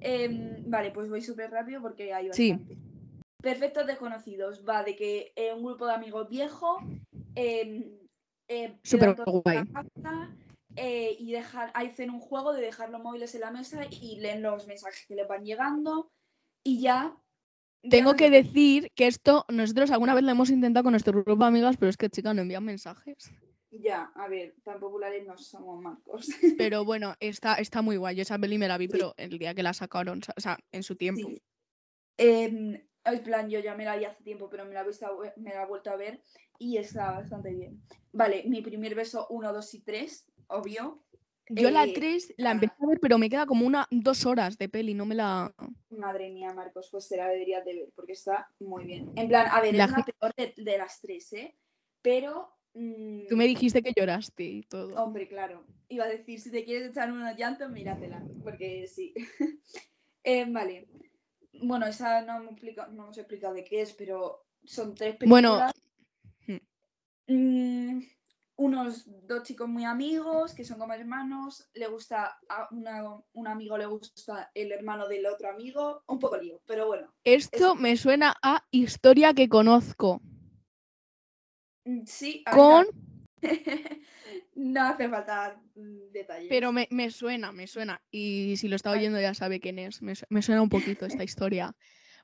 Em, 0.00 0.70
vale, 0.70 0.92
pues 0.92 1.08
voy 1.08 1.20
súper 1.20 1.50
rápido 1.50 1.82
porque 1.82 2.14
hay 2.14 2.32
Sí. 2.32 2.50
bastante. 2.52 2.78
Perfectos 3.42 3.86
desconocidos. 3.88 4.64
Va 4.64 4.84
de 4.84 4.94
que 4.94 5.32
eh, 5.34 5.52
un 5.52 5.64
grupo 5.64 5.84
de 5.86 5.94
amigos 5.94 6.28
viejo 6.28 6.78
em, 7.34 7.98
eh, 8.46 8.78
Súper 8.84 9.16
guay. 9.16 9.64
eh, 10.76 11.16
y 11.18 11.32
dejar, 11.32 11.72
hacen 11.74 12.10
un 12.10 12.20
juego 12.20 12.52
de 12.52 12.62
dejar 12.62 12.90
los 12.90 13.02
móviles 13.02 13.34
en 13.34 13.40
la 13.40 13.50
mesa 13.50 13.80
y 13.90 14.20
leen 14.20 14.42
los 14.42 14.64
mensajes 14.68 15.04
que 15.08 15.16
les 15.16 15.26
van 15.26 15.44
llegando 15.44 16.12
y 16.62 16.80
ya. 16.80 17.16
Tengo 17.90 18.14
que 18.14 18.30
decir 18.30 18.90
que 18.94 19.06
esto 19.06 19.44
nosotros 19.48 19.90
alguna 19.90 20.14
vez 20.14 20.24
lo 20.24 20.30
hemos 20.30 20.50
intentado 20.50 20.84
con 20.84 20.92
nuestro 20.92 21.12
grupo 21.22 21.42
de 21.44 21.48
amigas, 21.48 21.76
pero 21.76 21.90
es 21.90 21.96
que 21.96 22.08
chicas 22.10 22.34
no 22.34 22.42
envían 22.42 22.64
mensajes. 22.64 23.30
Ya, 23.70 24.12
a 24.14 24.28
ver, 24.28 24.54
tan 24.62 24.78
populares 24.80 25.26
no 25.26 25.36
somos 25.36 25.80
Marcos. 25.82 26.28
Pero 26.56 26.84
bueno, 26.84 27.14
está, 27.18 27.54
está 27.56 27.82
muy 27.82 27.96
guay. 27.96 28.14
Yo 28.16 28.22
esa 28.22 28.38
peli 28.38 28.56
me 28.56 28.68
la 28.68 28.78
vi, 28.78 28.86
pero 28.88 29.14
el 29.16 29.38
día 29.38 29.54
que 29.54 29.62
la 29.64 29.72
sacaron, 29.74 30.22
sa- 30.22 30.34
o 30.36 30.40
sea, 30.40 30.58
en 30.72 30.82
su 30.84 30.94
tiempo. 30.96 31.28
Sí. 31.28 31.42
Em, 32.16 32.80
en 33.04 33.22
plan, 33.24 33.50
yo 33.50 33.58
ya 33.60 33.74
me 33.74 33.84
la 33.84 33.96
vi 33.96 34.04
hace 34.04 34.22
tiempo, 34.22 34.48
pero 34.48 34.64
me 34.64 34.74
la, 34.74 34.82
he 34.82 34.86
visto- 34.86 35.18
me 35.36 35.52
la 35.52 35.62
he 35.64 35.66
vuelto 35.66 35.90
a 35.90 35.96
ver 35.96 36.22
y 36.58 36.76
está 36.76 37.10
bastante 37.10 37.50
bien. 37.52 37.82
Vale, 38.12 38.44
mi 38.46 38.62
primer 38.62 38.94
beso 38.94 39.26
1, 39.30 39.52
2 39.52 39.74
y 39.74 39.80
3, 39.82 40.24
obvio. 40.46 41.04
Yo 41.48 41.70
la 41.70 41.84
Eh, 41.84 41.92
3 41.94 42.34
la 42.38 42.50
ah. 42.50 42.52
empecé 42.52 42.74
a 42.80 42.86
ver, 42.86 42.98
pero 43.00 43.18
me 43.18 43.28
queda 43.28 43.46
como 43.46 43.66
una 43.66 43.86
dos 43.90 44.24
horas 44.26 44.56
de 44.56 44.68
peli, 44.68 44.94
no 44.94 45.04
me 45.06 45.14
la. 45.14 45.54
Madre 45.90 46.30
mía, 46.30 46.52
Marcos, 46.54 46.88
pues 46.90 47.08
te 47.08 47.16
la 47.16 47.28
deberías 47.28 47.64
de 47.64 47.74
ver 47.74 47.88
porque 47.94 48.12
está 48.12 48.48
muy 48.60 48.84
bien. 48.84 49.12
En 49.16 49.28
plan, 49.28 49.46
a 49.50 49.60
ver, 49.60 49.74
La 49.74 49.84
es 49.84 49.90
la 49.90 50.04
peor 50.04 50.34
de, 50.36 50.54
de 50.56 50.78
las 50.78 51.00
tres, 51.00 51.32
¿eh? 51.34 51.54
Pero. 52.02 52.50
mm, 52.74 53.26
Tú 53.28 53.36
me 53.36 53.46
dijiste 53.46 53.82
que 53.82 53.92
lloraste 53.94 54.42
y 54.42 54.62
todo. 54.62 54.94
Hombre, 55.02 55.28
claro. 55.28 55.66
Iba 55.88 56.04
a 56.04 56.08
decir, 56.08 56.40
si 56.40 56.50
te 56.50 56.64
quieres 56.64 56.90
echar 56.90 57.12
unos 57.12 57.36
llantos, 57.36 57.70
míratela. 57.70 58.22
Porque 58.42 58.86
sí. 58.86 59.14
Eh, 60.26 60.46
vale. 60.48 60.88
Bueno, 61.62 61.86
esa 61.86 62.22
no 62.22 62.36
hemos, 62.36 62.52
explicado, 62.52 62.90
no 62.92 63.02
hemos 63.04 63.18
explicado 63.18 63.52
de 63.52 63.62
qué 63.62 63.82
es, 63.82 63.92
pero 63.92 64.46
son 64.64 64.94
tres 64.94 65.16
Bueno, 65.26 65.60
películas. 66.46 66.62
Mm, 67.26 68.00
unos 68.56 69.04
dos 69.26 69.42
chicos 69.42 69.68
muy 69.68 69.84
amigos 69.84 70.54
que 70.54 70.64
son 70.64 70.78
como 70.78 70.92
hermanos. 70.92 71.68
Le 71.74 71.86
gusta 71.88 72.38
a 72.48 72.68
una- 72.70 73.16
un 73.32 73.48
amigo, 73.48 73.76
le 73.78 73.86
gusta 73.86 74.50
el 74.54 74.72
hermano 74.72 75.08
del 75.08 75.26
otro 75.26 75.50
amigo. 75.50 76.02
Un 76.06 76.18
poco 76.18 76.36
lío, 76.36 76.60
pero 76.66 76.86
bueno. 76.86 77.12
Esto 77.24 77.74
me 77.74 77.96
suena 77.96 78.34
a 78.42 78.64
historia 78.70 79.34
que 79.34 79.48
conozco. 79.48 80.20
Mm, 81.84 82.04
Sí, 82.06 82.44
Con. 82.50 82.86
no 84.54 84.80
hace 84.82 85.08
falta 85.08 85.60
detalles. 85.74 86.48
Pero 86.48 86.72
me, 86.72 86.88
me 86.90 87.10
suena, 87.10 87.52
me 87.52 87.66
suena. 87.66 88.00
Y 88.10 88.56
si 88.56 88.68
lo 88.68 88.76
está 88.76 88.90
oyendo 88.90 89.20
ya 89.20 89.34
sabe 89.34 89.60
quién 89.60 89.78
es. 89.78 90.00
Me, 90.02 90.14
su- 90.14 90.26
me 90.30 90.42
suena 90.42 90.62
un 90.62 90.68
poquito 90.68 91.04
esta 91.06 91.24
historia. 91.24 91.74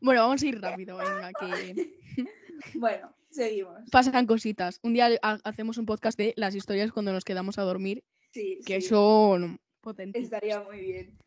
Bueno, 0.00 0.22
vamos 0.22 0.42
a 0.42 0.46
ir 0.46 0.60
rápido, 0.60 0.96
venga, 0.96 1.32
que 1.34 1.74
Bueno, 2.74 3.14
seguimos. 3.30 3.78
pasan 3.90 4.26
cositas. 4.26 4.78
Un 4.82 4.92
día 4.94 5.08
ha- 5.22 5.38
hacemos 5.44 5.78
un 5.78 5.86
podcast 5.86 6.18
de 6.18 6.34
las 6.36 6.54
historias 6.54 6.92
cuando 6.92 7.12
nos 7.12 7.24
quedamos 7.24 7.58
a 7.58 7.62
dormir, 7.62 8.02
Sí, 8.32 8.58
que 8.66 8.80
sí. 8.80 8.88
son 8.88 9.58
potentes. 9.80 10.22
Estaría 10.24 10.60
muy 10.62 10.80
bien. 10.80 11.18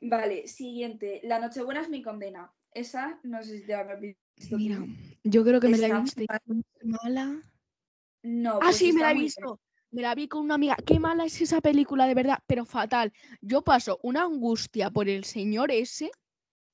Vale, 0.00 0.46
siguiente. 0.48 1.20
La 1.24 1.38
Nochebuena 1.38 1.80
es 1.80 1.88
mi 1.88 2.02
condena. 2.02 2.52
Esa, 2.72 3.20
no 3.22 3.42
sé 3.42 3.58
si 3.60 3.66
te 3.66 3.72
la 3.72 3.94
visto. 3.96 4.20
tú. 4.48 4.56
Mira, 4.56 4.84
yo 5.24 5.44
creo 5.44 5.60
que 5.60 5.68
me 5.68 5.78
la 5.78 5.86
he 5.88 6.00
visto. 6.00 6.22
mala. 6.84 7.42
No, 8.22 8.54
Ah, 8.56 8.58
pues 8.62 8.76
sí, 8.76 8.92
me 8.92 9.00
la 9.00 9.12
he 9.12 9.14
visto. 9.14 9.60
Me 9.92 10.02
la 10.02 10.14
vi 10.14 10.28
con 10.28 10.42
una 10.42 10.54
amiga. 10.54 10.76
Qué 10.86 11.00
mala 11.00 11.24
es 11.24 11.40
esa 11.40 11.60
película, 11.60 12.06
de 12.06 12.14
verdad, 12.14 12.38
pero 12.46 12.64
fatal. 12.64 13.12
Yo 13.40 13.62
paso 13.62 13.98
una 14.02 14.22
angustia 14.22 14.90
por 14.90 15.08
el 15.08 15.24
señor 15.24 15.70
ese. 15.72 16.10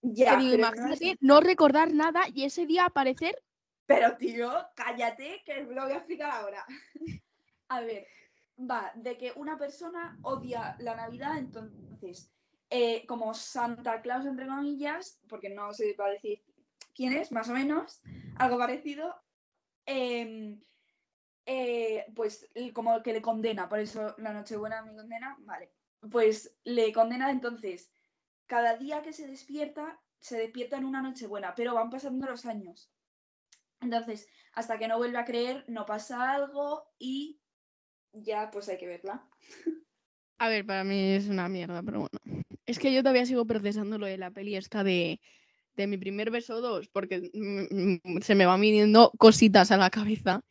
Ya, 0.02 0.36
que 0.38 0.44
digo, 0.44 0.56
pero 0.56 0.62
no 0.62 0.68
es- 0.92 1.00
imagínate 1.00 1.16
no 1.20 1.40
recordar 1.40 1.94
nada 1.94 2.22
y 2.32 2.44
ese 2.44 2.66
día 2.66 2.84
aparecer. 2.86 3.42
Pero 3.86 4.16
tío, 4.16 4.52
cállate, 4.74 5.42
que 5.44 5.62
lo 5.62 5.82
voy 5.84 5.92
a 5.92 5.96
explicar 5.96 6.30
ahora. 6.30 6.64
A 7.68 7.80
ver, 7.80 8.06
va, 8.58 8.92
de 8.94 9.16
que 9.16 9.32
una 9.36 9.56
persona 9.56 10.18
odia 10.22 10.76
la 10.80 10.94
Navidad, 10.94 11.38
entonces, 11.38 12.32
eh, 12.70 13.06
como 13.06 13.34
Santa 13.34 14.02
Claus, 14.02 14.26
entre 14.26 14.46
comillas, 14.46 15.20
porque 15.28 15.50
no 15.50 15.72
se 15.72 15.94
va 15.94 16.06
a 16.06 16.10
decir 16.10 16.42
quién 16.94 17.12
es, 17.12 17.32
más 17.32 17.48
o 17.48 17.52
menos, 17.52 18.00
algo 18.36 18.58
parecido, 18.58 19.14
em, 19.84 20.60
eh, 21.44 22.06
pues 22.14 22.48
como 22.72 23.02
que 23.02 23.12
le 23.12 23.22
condena, 23.22 23.68
por 23.68 23.78
eso 23.78 24.14
la 24.18 24.32
Nochebuena 24.32 24.82
me 24.82 24.94
condena, 24.94 25.36
vale, 25.40 25.72
pues 26.10 26.56
le 26.64 26.92
condena 26.92 27.30
entonces, 27.30 27.92
cada 28.46 28.76
día 28.76 29.02
que 29.02 29.12
se 29.12 29.26
despierta, 29.26 30.00
se 30.18 30.38
despierta 30.38 30.76
en 30.76 30.84
una 30.84 31.02
Nochebuena, 31.02 31.54
pero 31.54 31.74
van 31.74 31.90
pasando 31.90 32.26
los 32.26 32.46
años. 32.46 32.90
Entonces, 33.80 34.28
hasta 34.52 34.78
que 34.78 34.88
no 34.88 34.99
vuelve 34.99 35.18
a 35.18 35.25
creer, 35.25 35.64
no 35.68 35.87
pasa 35.87 36.33
algo 36.33 36.85
y 36.99 37.40
ya 38.12 38.50
pues 38.50 38.68
hay 38.68 38.78
que 38.78 38.87
verla. 38.87 39.28
A 40.38 40.49
ver, 40.49 40.66
para 40.66 40.85
mí 40.85 41.12
es 41.12 41.28
una 41.28 41.49
mierda, 41.49 41.83
pero 41.83 42.00
bueno. 42.00 42.45
Es 42.66 42.78
que 42.78 42.92
yo 42.92 43.00
todavía 43.00 43.25
sigo 43.25 43.47
procesando 43.47 43.97
lo 43.97 44.06
de 44.06 44.18
la 44.18 44.30
peli 44.30 44.56
esta 44.56 44.85
de, 44.85 45.21
de 45.76 45.87
mi 45.87 45.97
primer 45.97 46.30
beso 46.30 46.61
2, 46.61 46.88
porque 46.88 47.30
mm, 47.33 48.00
mm, 48.02 48.21
se 48.21 48.35
me 48.35 48.45
van 48.45 48.61
viniendo 48.61 49.12
cositas 49.18 49.71
a 49.71 49.78
la 49.78 49.88
cabeza 49.88 50.42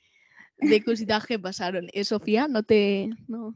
de 0.58 0.84
cositas 0.84 1.26
que 1.28 1.38
pasaron. 1.38 1.88
¿Eh, 1.94 2.04
Sofía? 2.04 2.48
¿No 2.48 2.64
te, 2.64 3.10
no, 3.28 3.54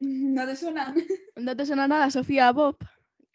¿No 0.00 0.46
te 0.46 0.56
suena? 0.56 0.94
¿no 1.36 1.56
te 1.56 1.66
suena 1.66 1.88
nada, 1.88 2.10
Sofía 2.10 2.52
Bob? 2.52 2.76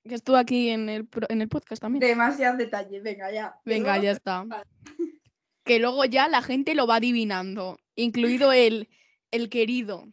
Que 0.04 0.16
estuvo 0.16 0.36
aquí 0.36 0.70
en 0.70 0.90
el, 0.90 1.08
en 1.30 1.42
el 1.42 1.48
podcast 1.48 1.82
también. 1.82 2.02
Demasiados 2.02 2.58
detalles, 2.58 3.04
venga, 3.04 3.32
ya. 3.32 3.56
Venga, 3.66 3.98
ya 4.00 4.12
está. 4.12 4.44
Vale. 4.44 4.66
Que 5.64 5.80
luego 5.80 6.06
ya 6.06 6.28
la 6.28 6.42
gente 6.42 6.76
lo 6.76 6.88
va 6.88 6.98
adivinando, 6.98 7.80
incluido 7.96 8.52
el, 8.52 8.90
el 9.32 9.50
querido. 9.50 10.06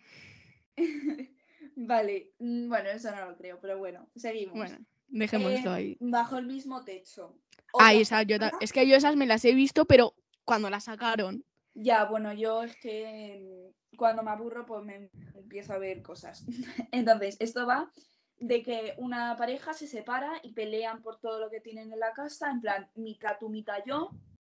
Vale, 1.76 2.32
mm, 2.38 2.68
bueno, 2.68 2.90
eso 2.90 3.10
no 3.14 3.30
lo 3.30 3.36
creo, 3.36 3.58
pero 3.60 3.78
bueno, 3.78 4.08
seguimos. 4.14 4.56
Bueno, 4.56 4.78
dejémoslo 5.08 5.70
Eh, 5.72 5.74
ahí. 5.74 5.96
Bajo 6.00 6.38
el 6.38 6.46
mismo 6.46 6.84
techo. 6.84 7.38
Ah, 7.78 7.94
esa, 7.94 8.22
yo 8.22 8.36
es 8.60 8.72
que 8.72 8.86
yo 8.86 8.96
esas 8.96 9.16
me 9.16 9.26
las 9.26 9.44
he 9.44 9.54
visto, 9.54 9.84
pero 9.86 10.14
cuando 10.44 10.68
las 10.70 10.84
sacaron. 10.84 11.44
Ya, 11.74 12.04
bueno, 12.04 12.32
yo 12.32 12.62
es 12.64 12.76
que 12.76 13.72
mm, 13.92 13.96
cuando 13.96 14.22
me 14.22 14.30
aburro, 14.30 14.66
pues 14.66 14.84
me 14.84 15.10
empiezo 15.34 15.72
a 15.72 15.78
ver 15.78 16.02
cosas. 16.02 16.44
Entonces, 16.92 17.36
esto 17.40 17.66
va 17.66 17.90
de 18.38 18.62
que 18.62 18.94
una 18.96 19.36
pareja 19.36 19.72
se 19.74 19.86
separa 19.86 20.40
y 20.42 20.52
pelean 20.52 21.02
por 21.02 21.20
todo 21.20 21.38
lo 21.38 21.50
que 21.50 21.60
tienen 21.60 21.92
en 21.92 22.00
la 22.00 22.12
casa, 22.12 22.50
en 22.50 22.60
plan, 22.60 22.90
mitad 22.94 23.36
tú, 23.38 23.50
mitad 23.50 23.78
yo, 23.86 24.10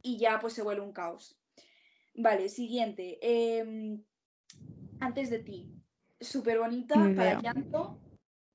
y 0.03 0.19
ya 0.19 0.39
pues 0.41 0.55
se 0.55 0.63
vuelve 0.63 0.83
un 0.83 0.93
caos. 0.93 1.37
Vale, 2.15 2.49
siguiente. 2.49 3.19
em, 3.23 4.03
antes 5.01 5.31
de 5.31 5.39
ti. 5.39 5.71
Súper 6.21 6.59
bonita, 6.59 6.97
Ni 6.97 7.15
para 7.15 7.41
llanto. 7.41 7.99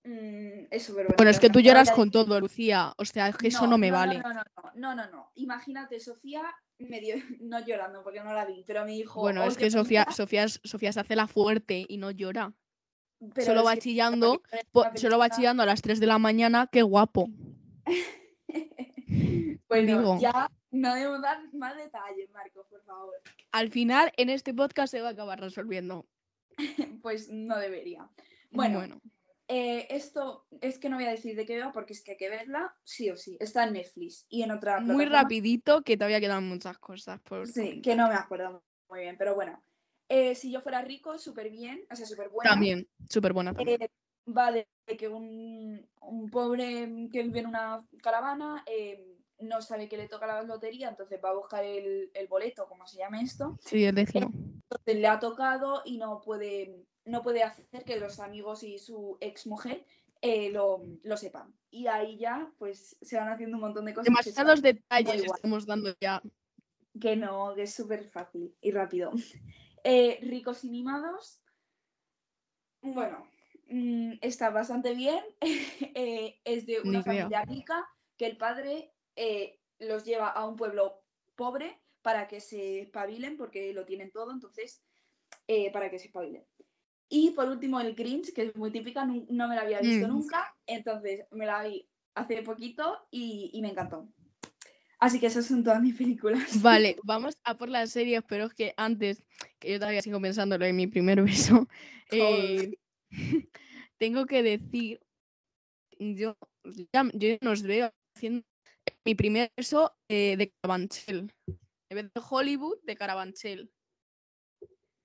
mm, 0.04 0.68
es 0.70 0.84
súper 0.84 1.06
bonita. 1.06 1.16
Bueno, 1.18 1.32
es 1.32 1.40
que 1.40 1.50
tú 1.50 1.60
lloras 1.60 1.90
con 1.92 2.12
todo, 2.12 2.40
Lucía. 2.40 2.94
O 2.98 3.06
sea, 3.06 3.30
es 3.30 3.38
que 3.38 3.48
eso 3.48 3.66
no 3.66 3.78
me 3.78 3.90
vale. 3.92 4.20
No, 4.20 4.34
no, 4.34 4.44
no, 4.44 4.72
no, 4.76 4.96
no, 4.96 5.12
no. 5.12 5.32
Imagínate, 5.36 6.00
Sofía, 6.00 6.44
medio, 6.78 7.16
no 7.42 7.66
llorando 7.66 8.04
porque 8.04 8.22
no 8.22 8.34
la 8.34 8.46
vi, 8.46 8.64
pero 8.68 8.86
me 8.86 8.92
dijo. 8.92 9.22
Bueno, 9.22 9.42
es 9.44 9.56
"Oye, 9.56 9.66
que 9.66 9.72
Sofía, 9.72 10.02
bonita", 10.04 10.16
Sofía, 10.16 10.48
Sofía 10.48 10.92
se 10.94 11.00
hace 11.00 11.16
la 11.16 11.28
fuerte 11.28 11.86
y 11.88 11.98
no 11.98 12.12
llora. 12.12 12.54
pero 13.34 13.46
solo 13.48 13.64
va 13.64 13.78
chillando, 13.78 14.42
solo 14.96 15.18
va 15.18 15.30
chillando 15.30 15.64
a 15.64 15.66
las 15.66 15.82
3 15.82 16.00
de 16.00 16.06
la 16.08 16.20
mañana. 16.20 16.68
Qué 16.72 16.84
guapo. 16.84 17.30
Bueno, 19.68 19.98
Digo. 20.00 20.20
ya 20.20 20.50
no 20.76 20.94
debo 20.96 21.20
dar 21.20 21.40
más 21.54 21.76
detalles, 21.76 22.30
Marcos, 22.32 22.68
por 22.70 22.84
favor. 22.84 23.14
Al 23.52 23.70
final, 23.72 24.12
en 24.18 24.30
este 24.30 24.54
podcast 24.54 24.92
se 24.92 25.02
va 25.02 25.10
a 25.10 25.12
acabar 25.12 25.40
resolviendo. 25.40 26.06
Pues 27.02 27.30
no 27.30 27.58
debería. 27.58 28.10
Bueno, 28.52 28.78
bueno. 28.80 29.00
eh, 29.48 29.88
esto 29.90 30.48
es 30.62 30.80
que 30.80 30.90
no 30.90 30.96
voy 30.96 31.06
a 31.06 31.12
decir 31.12 31.36
de 31.36 31.46
qué 31.46 31.60
va 31.60 31.72
porque 31.72 31.94
es 31.94 32.02
que 32.04 32.12
hay 32.12 32.18
que 32.18 32.30
verla 32.30 32.76
sí 32.84 33.10
o 33.12 33.18
sí. 33.18 33.38
Está 33.40 33.66
en 33.66 33.74
Netflix 33.74 34.26
y 34.30 34.42
en 34.44 34.52
otra 34.52 34.80
muy 34.80 35.06
rapidito, 35.06 35.82
que 35.84 35.98
todavía 35.98 36.20
quedan 36.22 36.48
muchas 36.48 36.78
cosas 36.80 37.20
por 37.22 37.46
Sí, 37.48 37.54
comentar. 37.62 37.82
que 37.82 37.96
no 37.96 38.08
me 38.08 38.16
acuerdo 38.16 38.64
muy 38.90 39.02
bien, 39.02 39.18
pero 39.18 39.36
bueno. 39.36 39.62
Eh, 40.08 40.36
si 40.36 40.52
yo 40.52 40.62
fuera 40.62 40.82
rico, 40.82 41.18
súper 41.18 41.50
bien, 41.50 41.84
o 41.92 41.96
sea, 41.96 42.06
súper 42.06 42.30
buena. 42.30 42.52
También, 42.52 42.88
súper 43.10 43.34
buena 43.34 43.54
también. 43.54 43.82
Eh, 43.82 43.90
va 44.32 44.52
de 44.52 44.68
que 44.98 45.08
un, 45.08 45.88
un 46.02 46.30
pobre 46.30 46.88
que 47.12 47.24
vive 47.24 47.40
en 47.40 47.48
una 47.48 47.86
caravana 48.02 48.64
eh, 48.68 49.15
no 49.40 49.62
sabe 49.62 49.88
que 49.90 49.98
le 49.98 50.08
toca 50.08 50.28
la 50.28 50.42
lotería, 50.44 50.90
entonces 50.90 51.20
va 51.24 51.30
a 51.30 51.36
buscar 51.36 51.64
el, 51.64 52.12
el 52.14 52.28
boleto, 52.28 52.68
como 52.68 52.88
se 52.88 52.98
llame 52.98 53.22
esto. 53.22 53.58
Sí, 53.62 53.84
el 53.84 53.96
décimo. 53.96 54.32
Entonces 54.34 54.96
le 54.96 55.08
ha 55.08 55.20
tocado 55.20 55.82
y 55.86 55.98
no 55.98 56.22
puede, 56.22 56.86
no 57.06 57.22
puede 57.22 57.44
hacer 57.44 57.84
que 57.84 58.00
los 58.00 58.20
amigos 58.20 58.64
y 58.64 58.80
su 58.80 59.18
ex 59.20 59.46
mujer 59.48 59.86
lo, 60.52 60.82
lo 61.04 61.18
sepan. 61.18 61.54
Y 61.70 61.88
ahí 61.88 62.18
ya, 62.18 62.52
pues 62.58 62.98
se 63.02 63.18
van 63.18 63.30
haciendo 63.30 63.58
un 63.58 63.62
montón 63.62 63.86
de 63.86 63.94
cosas. 63.94 64.06
Demasiados 64.06 64.62
detalles 64.62 65.24
estamos 65.24 65.66
dando 65.66 65.94
ya. 66.00 66.22
que 67.00 67.16
no, 67.16 67.54
que 67.56 67.64
es 67.64 67.74
súper 67.74 68.10
fácil 68.10 68.56
y 68.62 68.72
rápido. 68.72 69.12
Eh, 69.88 70.18
ricos 70.24 70.64
y 70.64 70.72
mimados. 70.72 71.44
Bueno, 72.82 73.30
mm, 73.70 74.14
está 74.20 74.50
bastante 74.50 74.96
bien. 74.96 75.24
Eh, 75.94 76.42
es 76.44 76.66
de 76.66 76.82
una 76.82 77.04
familia 77.04 77.44
rica 77.46 77.88
que 78.18 78.26
el 78.26 78.36
padre 78.36 78.95
eh, 79.16 79.60
los 79.80 80.06
lleva 80.06 80.30
a 80.30 80.46
un 80.48 80.56
pueblo 80.56 81.04
pobre 81.36 81.82
para 82.02 82.28
que 82.28 82.40
se 82.40 82.82
espabilen 82.82 83.38
porque 83.38 83.74
lo 83.74 83.86
tienen 83.86 84.12
todo, 84.12 84.32
entonces, 84.32 84.84
eh, 85.48 85.72
para 85.72 85.90
que 85.90 86.00
se 86.00 86.08
espabilen. 86.08 86.46
Y 87.10 87.32
por 87.32 87.48
último, 87.48 87.80
el 87.80 87.96
Grinch, 87.96 88.34
que 88.34 88.44
es 88.44 88.56
muy 88.56 88.72
típica, 88.72 89.06
no 89.06 89.48
me 89.48 89.56
la 89.56 89.62
había 89.62 89.80
visto 89.82 90.08
Mm. 90.08 90.12
nunca, 90.12 90.56
entonces 90.66 91.26
me 91.32 91.46
la 91.46 91.64
vi 91.64 91.88
hace 92.16 92.42
poquito 92.42 92.98
y, 93.12 93.52
y 93.54 93.62
me 93.62 93.70
encantó. 93.70 94.08
Así 95.00 95.20
que 95.20 95.28
esas 95.28 95.46
son 95.46 95.64
todas 95.64 95.82
mis 95.82 95.96
películas. 95.96 96.42
Vale, 96.64 96.96
vamos 97.04 97.36
a 97.44 97.58
por 97.58 97.70
las 97.70 97.92
series, 97.92 98.24
pero 98.28 98.46
es 98.46 98.54
que 98.54 98.74
antes, 98.78 99.24
que 99.60 99.72
yo 99.72 99.80
todavía 99.80 100.02
sigo 100.02 100.22
pensando 100.22 100.56
en 100.56 100.76
mi 100.76 100.88
primer 100.88 101.22
beso, 101.22 101.68
eh, 102.12 102.78
tengo 103.98 104.26
que 104.26 104.42
decir, 104.42 105.00
yo 106.00 106.36
yo 107.14 107.38
nos 107.42 107.62
veo 107.64 107.92
haciendo 108.16 108.44
mi 109.04 109.16
primer 109.16 109.52
beso 109.56 109.96
eh, 110.10 110.36
de 110.38 110.52
Carabanchel. 110.62 111.32
En 111.90 111.96
vez 111.96 112.14
de 112.14 112.22
Hollywood, 112.30 112.78
de 112.84 112.96
Carabanchel. 112.96 113.72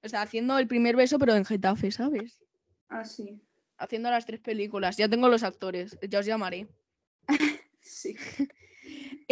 O 0.02 0.08
sea, 0.08 0.22
haciendo 0.22 0.58
el 0.58 0.66
primer 0.66 0.96
beso, 0.96 1.18
pero 1.18 1.34
en 1.34 1.44
Getafe, 1.44 1.90
¿sabes? 1.90 2.42
Ah, 2.88 3.04
sí. 3.04 3.40
haciendo 3.78 4.10
las 4.10 4.26
tres 4.26 4.40
películas. 4.40 4.96
Ya 4.96 5.08
tengo 5.08 5.28
los 5.28 5.42
actores, 5.42 5.99
ya 6.08 6.18
os 6.20 6.26
llamaré. 6.26 6.68
Sí. 7.82 8.14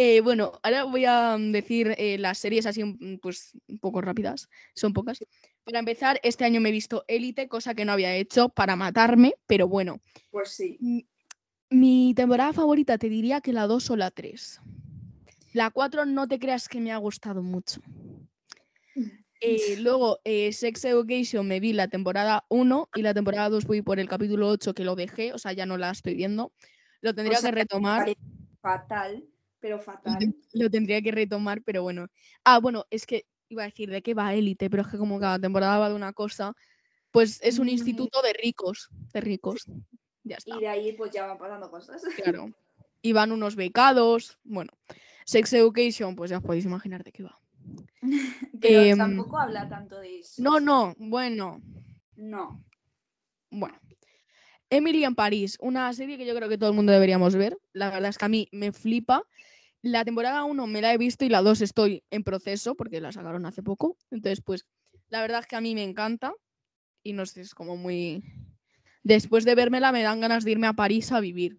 Eh, 0.01 0.21
bueno, 0.21 0.57
ahora 0.63 0.85
voy 0.85 1.03
a 1.03 1.37
mm, 1.37 1.51
decir 1.51 1.93
eh, 1.97 2.17
las 2.17 2.37
series 2.37 2.65
así 2.65 2.85
mm, 2.85 3.19
pues 3.21 3.51
un 3.67 3.79
poco 3.79 3.99
rápidas, 3.99 4.47
son 4.73 4.93
pocas. 4.93 5.19
Para 5.65 5.79
empezar, 5.79 6.21
este 6.23 6.45
año 6.45 6.61
me 6.61 6.69
he 6.69 6.71
visto 6.71 7.03
Élite, 7.09 7.49
cosa 7.49 7.75
que 7.75 7.83
no 7.83 7.91
había 7.91 8.15
hecho 8.15 8.47
para 8.47 8.77
matarme, 8.77 9.33
pero 9.45 9.67
bueno. 9.67 9.99
Pues 10.31 10.51
sí. 10.51 11.05
Mi 11.71 12.15
temporada 12.15 12.51
favorita 12.51 12.97
te 12.97 13.09
diría 13.09 13.41
que 13.41 13.53
la 13.53 13.67
2 13.67 13.91
o 13.91 13.95
la 13.95 14.09
3. 14.09 14.59
La 15.53 15.69
4 15.71 16.05
no 16.05 16.27
te 16.27 16.39
creas 16.39 16.67
que 16.67 16.79
me 16.81 16.91
ha 16.91 16.97
gustado 16.97 17.43
mucho. 17.43 17.81
Eh, 19.41 19.77
luego, 19.77 20.19
eh, 20.25 20.51
Sex 20.51 20.83
Education 20.83 21.47
me 21.47 21.59
vi 21.61 21.71
la 21.73 21.87
temporada 21.87 22.45
1 22.49 22.89
y 22.93 23.01
la 23.03 23.13
temporada 23.13 23.49
2 23.49 23.65
voy 23.65 23.81
por 23.81 23.99
el 23.99 24.09
capítulo 24.09 24.49
8 24.49 24.73
que 24.73 24.83
lo 24.83 24.95
dejé, 24.95 25.31
o 25.33 25.37
sea, 25.37 25.53
ya 25.53 25.65
no 25.65 25.77
la 25.77 25.91
estoy 25.91 26.15
viendo. 26.15 26.51
Lo 27.01 27.13
tendría 27.15 27.37
sea, 27.37 27.51
que 27.51 27.55
retomar. 27.55 28.09
Fatal, 28.61 29.25
pero 29.59 29.79
fatal. 29.79 30.33
lo 30.53 30.69
tendría 30.69 31.01
que 31.01 31.11
retomar, 31.11 31.61
pero 31.63 31.83
bueno. 31.83 32.07
Ah, 32.43 32.59
bueno, 32.59 32.85
es 32.89 33.05
que 33.05 33.25
iba 33.49 33.63
a 33.63 33.65
decir 33.67 33.89
de 33.89 34.01
qué 34.01 34.13
va 34.13 34.33
Élite, 34.33 34.69
pero 34.69 34.83
es 34.83 34.89
que 34.89 34.97
como 34.97 35.19
cada 35.19 35.39
temporada 35.39 35.77
va 35.79 35.89
de 35.89 35.95
una 35.95 36.13
cosa, 36.13 36.53
pues 37.11 37.39
es 37.43 37.59
un 37.59 37.67
Mm. 37.67 37.69
instituto 37.69 38.21
de 38.23 38.33
ricos, 38.33 38.89
de 39.13 39.21
ricos. 39.21 39.69
Ya 40.29 40.35
está, 40.37 40.55
Y 40.55 40.59
de 40.59 40.67
ahí 40.67 40.93
pues 40.93 41.11
ya 41.11 41.25
van 41.25 41.37
pasando 41.37 41.69
cosas. 41.71 42.01
claro. 42.15 42.51
Y 43.01 43.13
van 43.13 43.31
unos 43.31 43.55
becados, 43.55 44.37
bueno. 44.43 44.71
Sex 45.25 45.53
Education, 45.53 46.15
pues 46.15 46.29
ya 46.29 46.37
os 46.37 46.43
podéis 46.43 46.65
imaginar 46.65 47.03
de 47.03 47.11
qué 47.11 47.23
va. 47.23 47.39
Pero 48.61 48.81
Em, 48.81 48.97
tampoco 48.97 49.37
habla 49.39 49.67
tanto 49.67 49.99
de 49.99 50.19
eso. 50.19 50.41
No, 50.41 50.59
no, 50.59 50.93
bueno, 50.97 51.61
No. 52.15 52.63
bueno. 53.49 53.79
Emily 54.71 55.03
en 55.03 55.15
París, 55.15 55.57
una 55.61 55.91
serie 55.93 56.17
que 56.17 56.27
yo 56.27 56.35
creo 56.35 56.47
que 56.47 56.57
todo 56.59 56.69
el 56.69 56.75
mundo 56.75 56.91
deberíamos 56.91 57.35
ver. 57.35 57.57
La 57.73 57.89
verdad 57.89 58.09
es 58.09 58.17
que 58.19 58.25
a 58.25 58.29
mí 58.29 58.47
me 58.51 58.71
flipa. 58.71 59.23
La 59.81 60.05
temporada 60.05 60.43
1 60.43 60.67
me 60.67 60.81
la 60.81 60.93
he 60.93 60.97
visto 60.99 61.25
y 61.25 61.29
la 61.29 61.41
2 61.41 61.61
estoy 61.61 62.03
en 62.11 62.23
proceso 62.23 62.75
porque 62.75 63.01
la 63.01 63.11
sacaron 63.11 63.47
hace 63.47 63.63
poco. 63.63 63.97
Entonces, 64.11 64.41
pues, 64.41 64.65
la 65.07 65.21
verdad 65.21 65.39
es 65.39 65.47
que 65.47 65.55
a 65.55 65.61
mí 65.61 65.73
me 65.73 65.83
encanta 65.83 66.33
y 67.01 67.13
no 67.13 67.25
sé, 67.25 67.41
es 67.41 67.55
como 67.55 67.77
muy... 67.77 68.21
Después 69.03 69.45
de 69.45 69.55
vérmela 69.55 69.91
me 69.91 70.03
dan 70.03 70.19
ganas 70.19 70.43
de 70.43 70.51
irme 70.51 70.67
a 70.67 70.73
París 70.73 71.11
a 71.11 71.19
vivir, 71.19 71.57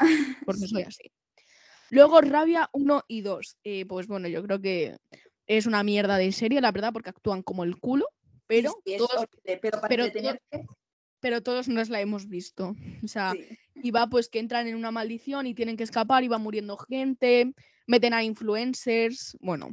porque 0.46 0.68
soy 0.68 0.82
así. 0.82 1.12
Luego, 1.90 2.20
Rabia 2.20 2.68
1 2.72 3.04
y 3.08 3.22
2. 3.22 3.58
eh, 3.64 3.86
pues 3.86 4.06
bueno, 4.06 4.28
yo 4.28 4.42
creo 4.42 4.60
que 4.60 4.96
es 5.46 5.66
una 5.66 5.82
mierda 5.82 6.18
de 6.18 6.30
serie, 6.32 6.60
la 6.60 6.72
verdad, 6.72 6.92
porque 6.92 7.10
actúan 7.10 7.42
como 7.42 7.64
el 7.64 7.78
culo, 7.78 8.08
pero 8.46 8.76
Sí, 8.84 8.96
todos, 8.98 9.14
horrible, 9.14 9.58
pero 9.60 9.80
para 9.80 9.88
pero 9.88 10.04
entretenerte, 10.04 10.66
pero 11.20 11.42
todos 11.42 11.68
nos 11.68 11.88
la 11.88 12.00
hemos 12.00 12.28
visto. 12.28 12.76
O 13.02 13.08
sea, 13.08 13.32
sí. 13.32 13.58
y 13.82 13.90
va 13.90 14.06
pues 14.08 14.28
que 14.28 14.38
entran 14.38 14.66
en 14.66 14.76
una 14.76 14.90
maldición 14.90 15.46
y 15.46 15.54
tienen 15.54 15.76
que 15.76 15.84
escapar 15.84 16.22
y 16.22 16.28
va 16.28 16.38
muriendo 16.38 16.76
gente, 16.76 17.54
meten 17.86 18.14
a 18.14 18.22
influencers, 18.22 19.36
bueno. 19.40 19.70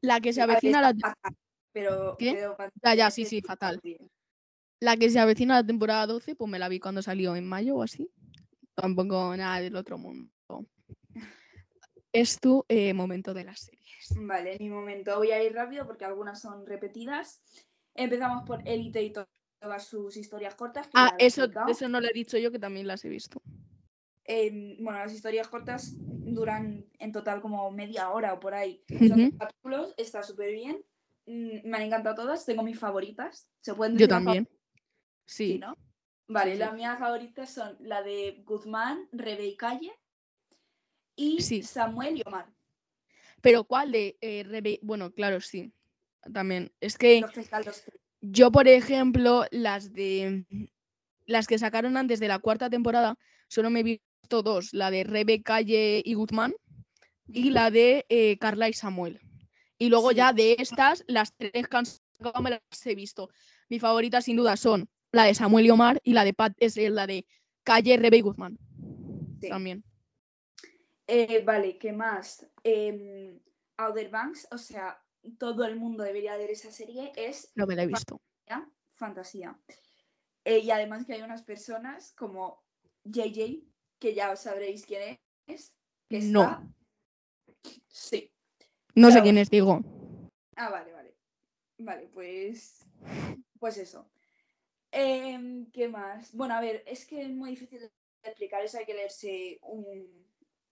La 0.00 0.20
que 0.20 0.32
se 0.32 0.42
avecina 0.42 0.80
la, 0.80 0.94
fatal, 0.94 1.36
pero, 1.72 2.16
¿Qué? 2.18 2.32
pero 2.32 2.56
Ya, 2.82 2.94
ya, 2.94 3.10
sí, 3.10 3.24
sí, 3.24 3.40
fatal. 3.42 3.80
bien. 3.82 4.10
La 4.84 4.96
que 4.98 5.08
se 5.10 5.18
avecina 5.18 5.54
la 5.54 5.66
temporada 5.66 6.06
12, 6.06 6.34
pues 6.36 6.50
me 6.50 6.58
la 6.58 6.68
vi 6.68 6.78
cuando 6.78 7.00
salió 7.00 7.34
en 7.36 7.46
mayo 7.46 7.76
o 7.76 7.82
así. 7.82 8.10
Tampoco 8.74 9.34
nada 9.36 9.60
del 9.60 9.76
otro 9.76 9.96
mundo. 9.98 10.30
Es 12.12 12.38
tu 12.38 12.64
eh, 12.68 12.92
momento 12.92 13.34
de 13.34 13.44
las 13.44 13.60
series. 13.60 14.12
Vale, 14.14 14.56
mi 14.60 14.68
momento 14.68 15.16
voy 15.16 15.30
a 15.32 15.42
ir 15.42 15.52
rápido 15.54 15.86
porque 15.86 16.04
algunas 16.04 16.40
son 16.40 16.66
repetidas. 16.66 17.40
Empezamos 17.94 18.42
por 18.44 18.62
Elite 18.66 19.02
y 19.02 19.10
to- 19.12 19.26
todas 19.60 19.86
sus 19.86 20.16
historias 20.16 20.54
cortas. 20.54 20.88
Ah, 20.92 21.14
eso, 21.18 21.48
eso 21.66 21.88
no 21.88 22.00
lo 22.00 22.08
he 22.08 22.12
dicho 22.12 22.36
yo 22.38 22.52
que 22.52 22.58
también 22.58 22.86
las 22.86 23.04
he 23.04 23.08
visto. 23.08 23.40
Em, 24.24 24.76
bueno, 24.82 24.98
las 25.00 25.12
historias 25.12 25.48
cortas 25.48 25.96
duran 26.24 26.86
en 26.98 27.12
total 27.12 27.40
como 27.40 27.70
media 27.70 28.10
hora 28.10 28.32
o 28.34 28.40
por 28.40 28.54
ahí. 28.54 28.82
Son 28.88 29.10
Ujú. 29.12 29.16
tres 29.16 29.34
capítulos, 29.38 29.94
está 29.96 30.22
súper 30.22 30.52
bien. 30.52 30.84
Mm, 31.26 31.68
Me 31.68 31.76
han 31.78 31.82
encantado 31.84 32.14
todas, 32.14 32.44
tengo 32.44 32.62
mis 32.62 32.78
favoritas. 32.78 33.48
¿Se 33.60 33.74
pueden 33.74 33.94
Yo 33.94 34.06
decir 34.06 34.10
las 34.10 34.24
también. 34.24 34.48
Sí, 35.26 35.52
Sí. 35.54 35.58
¿no? 35.58 35.76
Vale, 36.28 36.52
sí. 36.52 36.58
las 36.58 36.72
mías 36.74 36.98
favoritas 36.98 37.50
son 37.52 37.76
la 37.80 38.02
de 38.02 38.42
Guzmán, 38.46 39.08
Rebe 39.12 39.46
y 39.46 39.56
Calle 39.56 39.92
y 41.16 41.40
Sí. 41.42 41.62
Samuel 41.62 42.18
y 42.18 42.22
Omar. 42.26 42.46
Pero 43.40 43.64
¿cuál 43.64 43.92
de 43.92 44.16
eh, 44.20 44.42
Rebe- 44.44 44.78
Bueno, 44.82 45.12
claro, 45.12 45.40
sí. 45.40 45.72
También. 46.32 46.72
Es 46.80 46.96
que 46.96 47.20
Los 47.20 47.30
que 47.32 47.40
están 47.40 47.64
los 47.64 47.82
tres. 47.82 48.00
yo, 48.22 48.50
por 48.50 48.66
ejemplo, 48.68 49.44
las 49.50 49.92
de 49.92 50.46
las 51.26 51.46
que 51.46 51.58
sacaron 51.58 51.96
antes 51.98 52.20
de 52.20 52.28
la 52.28 52.38
cuarta 52.38 52.70
temporada, 52.70 53.18
solo 53.48 53.68
me 53.70 53.80
he 53.80 53.82
visto 53.82 54.42
dos, 54.42 54.72
la 54.72 54.90
de 54.90 55.04
Rebe, 55.04 55.42
Calle 55.42 56.00
y 56.04 56.14
Guzmán 56.14 56.54
y 57.28 57.50
la 57.50 57.70
de 57.70 58.06
eh, 58.08 58.38
Carla 58.38 58.68
y 58.68 58.72
Samuel. 58.72 59.20
Y 59.78 59.88
luego 59.90 60.10
Sí. 60.10 60.16
ya 60.16 60.32
de 60.32 60.56
estas, 60.58 61.04
las 61.06 61.34
tres 61.36 61.52
sacado 62.18 62.42
me 62.42 62.50
las 62.50 62.86
he 62.86 62.94
visto. 62.94 63.28
Mi 63.68 63.78
favorita 63.78 64.22
sin 64.22 64.36
duda 64.36 64.56
son 64.56 64.88
la 65.14 65.24
de 65.24 65.34
Samuel 65.34 65.66
y 65.66 65.70
Omar 65.70 66.00
y 66.02 66.12
la 66.12 66.24
de 66.24 66.34
Pat 66.34 66.54
es 66.58 66.76
eh, 66.76 66.90
la 66.90 67.06
de 67.06 67.26
Calle, 67.62 67.96
Rebe 67.96 68.18
y 68.18 68.20
Guzmán. 68.20 68.58
Sí. 69.40 69.48
También. 69.48 69.84
Eh, 71.06 71.42
vale, 71.44 71.78
¿qué 71.78 71.92
más? 71.92 72.46
Em, 72.62 73.38
Outer 73.76 74.10
Banks, 74.10 74.48
o 74.50 74.58
sea, 74.58 75.00
todo 75.38 75.64
el 75.64 75.76
mundo 75.76 76.02
debería 76.02 76.36
ver 76.36 76.50
esa 76.50 76.70
serie, 76.70 77.12
es 77.16 77.50
No 77.54 77.66
me 77.66 77.76
la 77.76 77.84
he 77.84 77.86
visto. 77.86 78.20
fantasía. 78.96 79.58
Eh, 80.44 80.58
y 80.58 80.70
además 80.70 81.04
que 81.04 81.14
hay 81.14 81.22
unas 81.22 81.42
personas 81.42 82.12
como 82.12 82.62
JJ, 83.04 83.64
que 83.98 84.14
ya 84.14 84.30
os 84.30 84.40
sabréis 84.40 84.86
quién 84.86 85.18
es. 85.46 85.74
Que 86.08 86.20
No. 86.20 86.72
Sí. 87.88 88.30
No 88.94 89.10
sé 89.10 89.22
quién 89.22 89.38
es, 89.38 89.50
digo. 89.50 89.80
Ah, 90.56 90.70
vale, 90.70 90.92
vale. 90.92 91.16
Vale, 91.78 92.08
pues. 92.08 92.86
Pues 93.58 93.78
eso. 93.78 94.08
Em, 94.96 95.66
¿Qué 95.72 95.88
más? 95.88 96.32
Bueno, 96.34 96.54
a 96.54 96.60
ver, 96.60 96.84
es 96.86 97.04
que 97.04 97.22
es 97.22 97.30
muy 97.30 97.50
difícil 97.50 97.80
de 97.80 97.90
explicar 98.22 98.62
eso, 98.64 98.78
hay 98.78 98.86
que 98.86 98.94
leerse 98.94 99.58
un, 99.62 100.06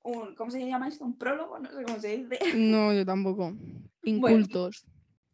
un. 0.03 0.35
¿Cómo 0.37 0.51
se 0.51 0.65
llama 0.65 0.87
esto? 0.89 1.05
¿Un 1.05 1.19
prólogo? 1.19 1.59
No 1.59 1.71
sé 1.71 1.83
cómo 1.83 1.99
se 1.99 2.17
dice. 2.19 2.39
No, 2.55 2.93
yo 2.93 3.05
tampoco. 3.05 3.53
Incultos. 4.05 4.85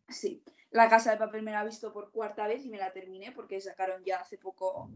Sí. 0.08 0.42
La 0.70 0.88
Casa 0.88 1.10
de 1.10 1.16
Papel 1.18 1.42
me 1.42 1.50
la 1.52 1.62
he 1.62 1.66
visto 1.66 1.92
por 1.92 2.10
cuarta 2.10 2.46
vez 2.46 2.64
y 2.64 2.70
me 2.70 2.78
la 2.78 2.92
terminé 2.92 3.32
porque 3.32 3.60
sacaron 3.60 4.02
ya 4.04 4.18
hace 4.20 4.36
poco 4.38 4.90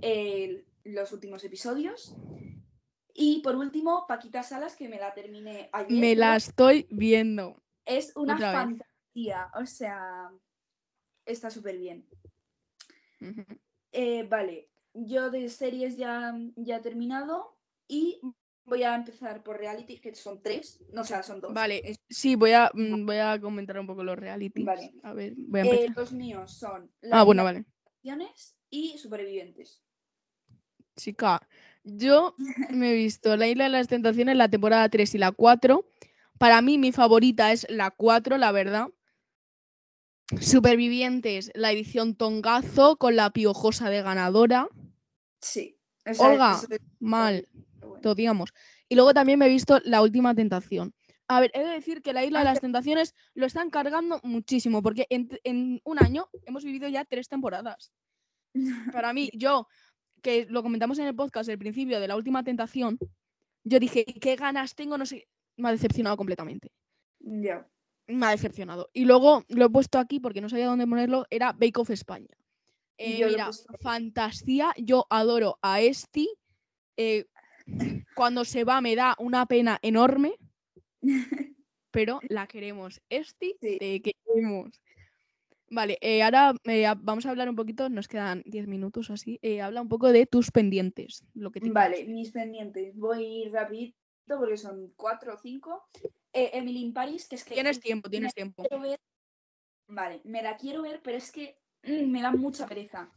el- 0.00 0.64
los 0.84 1.12
últimos 1.12 1.42
episodios. 1.44 2.14
Y 3.14 3.40
por 3.42 3.56
último, 3.56 4.06
Paquita 4.06 4.42
Salas, 4.42 4.76
que 4.76 4.88
me 4.88 4.98
la 4.98 5.14
terminé 5.14 5.70
ayer. 5.72 5.90
Me 5.98 6.14
la 6.14 6.36
estoy 6.36 6.86
viendo. 6.90 7.60
Es 7.84 8.14
una 8.16 8.34
otra 8.34 8.50
vez. 8.52 8.78
fantasía, 8.78 9.50
o 9.54 9.66
sea, 9.66 10.30
está 11.24 11.50
súper 11.50 11.78
bien. 11.78 12.06
Eh, 13.92 14.24
vale, 14.24 14.68
yo 14.94 15.30
de 15.30 15.48
series 15.48 15.96
ya, 15.96 16.34
ya 16.56 16.76
he 16.76 16.80
terminado 16.80 17.58
y 17.88 18.20
voy 18.64 18.82
a 18.82 18.94
empezar 18.94 19.42
por 19.42 19.58
reality, 19.58 19.98
que 19.98 20.14
son 20.14 20.42
tres, 20.42 20.82
no, 20.92 21.02
o 21.02 21.04
sea, 21.04 21.22
son 21.22 21.40
dos. 21.40 21.54
Vale, 21.54 21.98
sí, 22.08 22.34
voy 22.34 22.52
a, 22.52 22.70
mm, 22.74 23.06
voy 23.06 23.16
a 23.16 23.40
comentar 23.40 23.78
un 23.78 23.86
poco 23.86 24.04
los 24.04 24.18
realities. 24.18 24.66
Vale. 24.66 24.92
A 25.02 25.12
ver, 25.12 25.34
voy 25.36 25.60
a 25.60 25.64
eh, 25.64 25.68
empezar. 25.84 25.96
los 25.96 26.12
míos 26.12 26.52
son 26.52 26.90
ah, 27.10 27.22
bueno, 27.22 27.42
Las 27.42 27.54
vale. 27.54 27.64
Tentaciones 28.02 28.56
y 28.70 28.98
Supervivientes. 28.98 29.82
Chica, 30.96 31.46
yo 31.84 32.34
me 32.70 32.92
he 32.92 32.94
visto 32.94 33.36
La 33.36 33.46
Isla 33.46 33.64
de 33.64 33.70
las 33.70 33.88
Tentaciones, 33.88 34.36
la 34.36 34.48
temporada 34.48 34.88
3 34.88 35.14
y 35.14 35.18
la 35.18 35.32
4. 35.32 35.88
Para 36.38 36.60
mí, 36.60 36.78
mi 36.78 36.92
favorita 36.92 37.52
es 37.52 37.66
la 37.70 37.90
4, 37.90 38.36
la 38.36 38.52
verdad. 38.52 38.88
Supervivientes, 40.40 41.50
la 41.54 41.72
edición 41.72 42.14
Tongazo 42.16 42.96
con 42.96 43.16
la 43.16 43.30
piojosa 43.30 43.90
de 43.90 44.02
ganadora. 44.02 44.68
Sí. 45.40 45.78
o 46.04 46.14
sea, 46.14 46.28
Olga, 46.28 46.60
Mal, 46.98 47.48
bueno. 47.80 48.00
te 48.00 48.08
odiamos. 48.08 48.52
Y 48.88 48.94
luego 48.94 49.14
también 49.14 49.38
me 49.38 49.46
he 49.46 49.50
visto 49.50 49.80
La 49.84 50.02
Última 50.02 50.34
Tentación. 50.34 50.94
A 51.28 51.40
ver, 51.40 51.50
he 51.54 51.60
de 51.60 51.70
decir 51.70 52.02
que 52.02 52.12
La 52.12 52.24
Isla 52.24 52.40
de 52.40 52.44
las 52.44 52.60
Tentaciones 52.60 53.14
lo 53.34 53.46
están 53.46 53.70
cargando 53.70 54.20
muchísimo, 54.22 54.82
porque 54.82 55.06
en, 55.10 55.28
en 55.44 55.80
un 55.84 55.98
año 55.98 56.28
hemos 56.44 56.64
vivido 56.64 56.88
ya 56.88 57.04
tres 57.04 57.28
temporadas. 57.28 57.92
Para 58.92 59.12
mí, 59.12 59.30
yo, 59.34 59.66
que 60.22 60.46
lo 60.48 60.62
comentamos 60.62 60.98
en 60.98 61.06
el 61.06 61.16
podcast 61.16 61.48
al 61.48 61.58
principio 61.58 62.00
de 62.00 62.08
La 62.08 62.16
Última 62.16 62.44
Tentación, 62.44 62.98
yo 63.64 63.80
dije, 63.80 64.04
qué 64.04 64.36
ganas 64.36 64.74
tengo, 64.74 64.96
no 64.96 65.06
sé, 65.06 65.28
me 65.56 65.68
ha 65.68 65.72
decepcionado 65.72 66.16
completamente. 66.16 66.70
Ya. 67.18 67.68
Me 68.08 68.26
ha 68.26 68.30
decepcionado. 68.30 68.88
Y 68.92 69.04
luego 69.04 69.44
lo 69.48 69.66
he 69.66 69.70
puesto 69.70 69.98
aquí 69.98 70.20
porque 70.20 70.40
no 70.40 70.48
sabía 70.48 70.66
dónde 70.66 70.86
ponerlo, 70.86 71.26
era 71.30 71.52
Bake 71.52 71.78
Off 71.80 71.90
España. 71.90 72.28
Eh, 72.98 73.18
Yo 73.18 73.28
mira, 73.28 73.50
fantasía, 73.80 74.72
yo 74.78 75.06
adoro 75.10 75.58
a 75.62 75.80
Esti. 75.80 76.30
eh, 76.96 77.26
cuando 78.14 78.44
se 78.44 78.62
va 78.64 78.80
me 78.80 78.94
da 78.94 79.16
una 79.18 79.44
pena 79.46 79.78
enorme, 79.82 80.34
pero 81.90 82.20
la 82.28 82.46
queremos. 82.46 83.00
Esti, 83.10 83.56
Sí. 83.60 83.76
te 83.78 84.00
queremos. 84.00 84.80
Vale, 85.68 85.98
eh, 86.00 86.22
ahora 86.22 86.54
eh, 86.64 86.86
vamos 86.98 87.26
a 87.26 87.30
hablar 87.30 87.48
un 87.50 87.56
poquito, 87.56 87.88
nos 87.88 88.06
quedan 88.06 88.42
10 88.46 88.68
minutos 88.68 89.10
o 89.10 89.14
así. 89.14 89.40
habla 89.60 89.82
un 89.82 89.88
poco 89.88 90.12
de 90.12 90.24
tus 90.26 90.52
pendientes. 90.52 91.24
Lo 91.34 91.50
que 91.50 91.58
Vale, 91.60 92.04
mis 92.06 92.30
pendientes. 92.30 92.96
Voy 92.96 93.48
rapidito 93.52 93.96
porque 94.38 94.56
son 94.56 94.92
cuatro 94.96 95.34
o 95.34 95.38
cinco. 95.38 95.88
Eh, 96.38 96.50
Emily 96.52 96.82
in 96.82 96.92
Paris, 96.92 97.26
que 97.26 97.36
es 97.36 97.44
que 97.44 97.54
Tienes 97.54 97.80
tiempo, 97.80 98.10
tienes 98.10 98.34
tiempo. 98.34 98.62
ver. 98.78 99.00
Vale, 99.88 100.20
me 100.24 100.42
la 100.42 100.58
quiero 100.58 100.82
ver, 100.82 101.00
pero 101.02 101.16
es 101.16 101.32
que 101.32 101.56
mm, 101.82 102.10
me 102.10 102.20
da 102.20 102.30
mucha 102.30 102.66
pereza. 102.66 103.10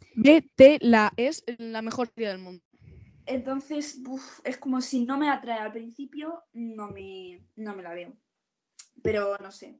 La 0.79 1.11
es 1.17 1.43
la 1.57 1.81
mejor 1.81 2.07
serie 2.07 2.29
del 2.29 2.37
mundo. 2.39 2.63
Entonces, 3.25 3.99
uf, 4.07 4.39
es 4.45 4.57
como 4.57 4.79
si 4.79 5.03
no 5.03 5.17
me 5.17 5.29
atrae 5.29 5.59
al 5.59 5.73
principio, 5.73 6.45
no 6.53 6.91
me, 6.91 7.41
no 7.57 7.75
me 7.75 7.83
la 7.83 7.93
veo. 7.93 8.15
Pero 9.03 9.37
no 9.39 9.51
sé, 9.51 9.77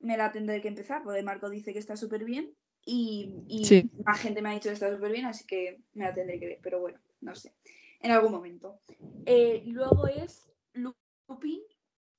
me 0.00 0.16
la 0.16 0.32
tendré 0.32 0.60
que 0.60 0.66
empezar, 0.66 1.04
porque 1.04 1.22
Marco 1.22 1.48
dice 1.50 1.72
que 1.72 1.78
está 1.78 1.96
súper 1.96 2.24
bien 2.24 2.52
y, 2.84 3.32
y 3.46 3.64
Sí. 3.64 3.88
más 4.04 4.20
gente 4.20 4.42
me 4.42 4.48
ha 4.48 4.54
dicho 4.54 4.70
que 4.70 4.74
está 4.74 4.92
súper 4.92 5.12
bien, 5.12 5.26
así 5.26 5.46
que 5.46 5.78
me 5.94 6.04
la 6.06 6.12
tendré 6.14 6.40
que 6.40 6.46
ver. 6.46 6.58
Pero 6.60 6.80
bueno, 6.80 6.98
no 7.20 7.36
sé, 7.36 7.54
en 8.00 8.10
algún 8.10 8.32
momento. 8.32 8.80
Eh, 9.24 9.62
luego 9.66 10.08
es 10.08 10.50
Lupin 10.74 11.60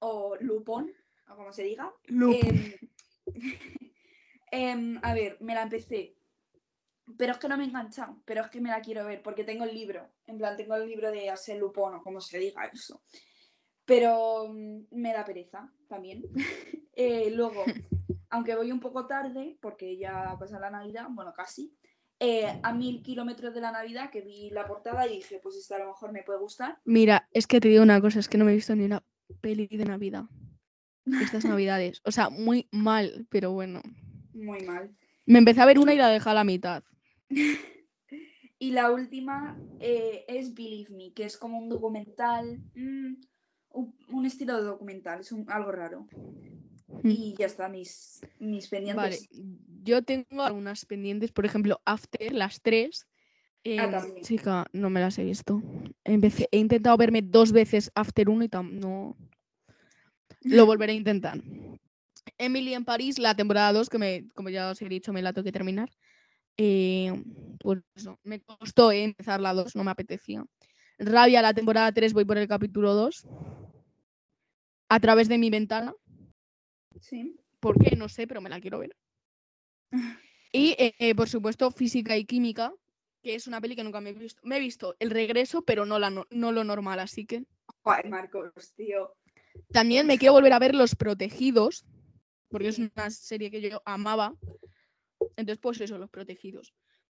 o 0.03 0.35
Lupón, 0.39 0.91
o 1.29 1.35
como 1.35 1.51
se 1.53 1.63
diga. 1.63 1.91
Em, 4.55 4.99
a 5.01 5.15
ver, 5.15 5.37
me 5.39 5.55
la 5.55 5.63
empecé. 5.63 6.15
Pero 7.17 7.31
es 7.31 7.39
que 7.39 7.47
no 7.47 7.57
me 7.57 7.63
he 7.63 7.67
enganchado, 7.67 8.21
pero 8.23 8.41
es 8.41 8.49
que 8.51 8.61
me 8.61 8.69
la 8.69 8.81
quiero 8.81 9.03
ver 9.03 9.23
porque 9.23 9.43
tengo 9.43 9.63
el 9.63 9.73
libro. 9.73 10.07
En 10.27 10.37
plan, 10.37 10.55
tengo 10.55 10.75
el 10.75 10.87
libro 10.87 11.11
de 11.11 11.27
Arsène 11.27 11.57
Lupin, 11.57 11.95
o 11.95 12.03
como 12.03 12.21
se 12.21 12.37
diga 12.37 12.65
eso. 12.65 13.01
Pero 13.83 14.47
mm, 14.49 14.83
me 14.91 15.11
da 15.11 15.25
pereza 15.25 15.71
también. 15.87 16.23
Eh, 16.95 17.31
luego, 17.31 17.63
aunque 18.29 18.55
voy 18.55 18.71
un 18.71 18.79
poco 18.79 19.07
tarde, 19.07 19.57
porque 19.59 19.97
ya 19.97 20.35
pasa 20.37 20.59
la 20.59 20.69
Navidad, 20.69 21.07
bueno, 21.09 21.33
casi, 21.33 21.75
eh, 22.19 22.59
a 22.61 22.71
mil 22.71 23.01
kilómetros 23.01 23.51
de 23.51 23.61
la 23.61 23.71
Navidad, 23.71 24.11
que 24.11 24.21
vi 24.21 24.51
la 24.51 24.67
portada 24.67 25.07
y 25.07 25.15
dije, 25.15 25.39
pues 25.41 25.55
esta 25.55 25.77
a 25.77 25.79
lo 25.79 25.87
mejor 25.87 26.11
me 26.11 26.21
puede 26.21 26.37
gustar. 26.37 26.79
Mira, 26.85 27.27
es 27.31 27.47
que 27.47 27.59
te 27.59 27.69
digo 27.69 27.81
una 27.81 27.99
cosa, 27.99 28.19
es 28.19 28.29
que 28.29 28.37
no 28.37 28.45
me 28.45 28.51
he 28.51 28.55
visto 28.55 28.75
ni 28.75 28.85
una 28.85 29.03
peli 29.33 29.67
de 29.67 29.85
Navidad. 29.85 30.25
Estas 31.21 31.45
Navidades. 31.45 32.01
O 32.05 32.11
sea, 32.11 32.29
muy 32.29 32.67
mal, 32.71 33.27
pero 33.29 33.51
bueno. 33.51 33.81
Muy 34.33 34.61
mal. 34.63 34.95
Me 35.25 35.39
empecé 35.39 35.61
a 35.61 35.65
ver 35.65 35.79
una 35.79 35.93
y 35.93 35.97
la 35.97 36.09
dejé 36.09 36.29
a 36.29 36.33
la 36.33 36.43
mitad. 36.43 36.83
Y 38.63 38.71
la 38.71 38.91
última 38.91 39.59
eh, 39.81 40.23
es 40.25 40.53
Believe 40.53 40.95
Me, 40.95 41.11
que 41.11 41.25
es 41.25 41.35
como 41.35 41.57
un 41.57 41.67
documental, 41.67 42.61
mm, 42.75 43.13
un, 43.71 44.25
estilo 44.25 44.55
de 44.55 44.63
documental, 44.63 45.19
es 45.19 45.33
un- 45.33 45.51
algo 45.51 45.73
raro. 45.73 46.07
Mm. 47.03 47.09
Y 47.09 47.35
ya 47.37 47.45
está, 47.47 47.67
mis, 47.67 48.21
mis 48.39 48.69
Vale, 48.71 48.85
pendientes. 48.85 49.29
yo 49.83 50.01
tengo 50.03 50.43
algunas 50.43 50.85
pendientes, 50.85 51.33
por 51.33 51.45
ejemplo, 51.45 51.81
After, 51.83 52.31
las 52.31 52.61
tres. 52.61 53.05
Ah, 53.65 53.89
también. 53.89 54.23
chica, 54.23 54.65
no 54.73 54.89
me 54.89 54.99
las 54.99 55.17
he 55.17 55.23
visto. 55.23 55.61
Empecé- 56.03 56.49
he 56.51 56.57
intentado 56.57 56.97
verme 56.97 57.21
dos 57.21 57.51
veces 57.51 57.91
After 57.95 58.29
1 58.29 58.43
y 58.43 58.49
tam- 58.49 58.71
no. 58.71 59.15
Lo 60.41 60.65
volveré 60.65 60.91
a 60.91 60.95
intentar. 60.95 61.41
Emily 62.37 62.73
en 62.73 62.83
París, 62.83 63.19
la 63.19 63.35
temporada 63.35 63.71
2, 63.71 63.89
que 63.89 63.97
me, 63.97 64.27
como 64.35 64.49
ya 64.49 64.69
os 64.71 64.81
he 64.81 64.89
dicho, 64.89 65.13
me 65.13 65.21
la 65.21 65.31
tengo 65.31 65.45
que 65.45 65.51
terminar. 65.51 65.89
Eh, 66.57 67.23
pues 67.59 67.79
eso, 67.95 68.19
me 68.23 68.41
costó 68.41 68.91
eh, 68.91 69.03
empezar 69.03 69.39
la 69.39 69.53
2, 69.53 69.75
no 69.75 69.83
me 69.83 69.91
apetecía. 69.91 70.43
Rabia, 70.99 71.41
la 71.41 71.53
temporada 71.53 71.91
3, 71.91 72.13
voy 72.13 72.25
por 72.25 72.37
el 72.37 72.47
capítulo 72.47 72.93
2. 72.93 73.25
A 74.89 74.99
través 74.99 75.27
de 75.29 75.37
mi 75.37 75.49
ventana. 75.49 75.93
Sí. 76.99 77.35
¿Por 77.59 77.79
qué? 77.81 77.95
No 77.95 78.09
sé, 78.09 78.27
pero 78.27 78.41
me 78.41 78.49
la 78.49 78.59
quiero 78.59 78.79
ver. 78.79 78.95
Y, 80.55 80.75
eh, 80.77 80.93
eh, 80.99 81.15
por 81.15 81.27
supuesto, 81.29 81.71
Física 81.71 82.15
y 82.15 82.25
Química, 82.25 82.71
que 83.23 83.35
es 83.35 83.47
una 83.47 83.61
peli 83.61 83.75
que 83.75 83.83
nunca 83.83 84.01
me 84.01 84.09
he 84.11 84.13
visto. 84.13 84.41
Me 84.43 84.57
he 84.57 84.59
visto 84.59 84.95
El 84.99 85.09
Regreso, 85.09 85.63
pero 85.63 85.85
no, 85.85 85.97
la 85.97 86.09
no, 86.09 86.27
no 86.29 86.51
lo 86.51 86.63
normal, 86.63 86.99
así 86.99 87.25
que... 87.25 87.45
Joder, 87.81 88.09
Marcos, 88.09 88.73
tío. 88.75 89.15
También 89.71 90.05
me 90.05 90.17
quiero 90.17 90.33
volver 90.33 90.53
a 90.53 90.59
ver 90.59 90.75
Los 90.75 90.95
Protegidos, 90.95 91.85
porque 92.49 92.67
es 92.67 92.79
una 92.79 93.09
serie 93.09 93.49
que 93.49 93.61
yo 93.61 93.81
amaba. 93.85 94.35
Entonces, 95.37 95.57
pues 95.59 95.79
eso, 95.81 95.97
Los 95.97 96.09
Protegidos. 96.09 96.73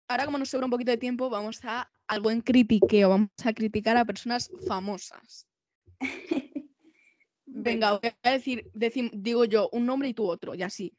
Ahora, 0.09 0.25
como 0.25 0.37
nos 0.37 0.49
sobra 0.49 0.65
un 0.65 0.71
poquito 0.71 0.91
de 0.91 0.97
tiempo, 0.97 1.29
vamos 1.29 1.63
a 1.63 1.89
al 2.07 2.19
buen 2.19 2.41
critiqueo. 2.41 3.09
Vamos 3.09 3.29
a 3.43 3.53
criticar 3.53 3.95
a 3.95 4.03
personas 4.05 4.51
famosas. 4.67 5.47
Venga, 7.45 7.99
voy 7.99 8.11
a 8.23 8.31
decir, 8.31 8.69
decim- 8.73 9.11
digo 9.13 9.45
yo 9.45 9.69
un 9.71 9.85
nombre 9.85 10.09
y 10.09 10.13
tú 10.13 10.25
otro, 10.27 10.53
y 10.53 10.63
así. 10.63 10.93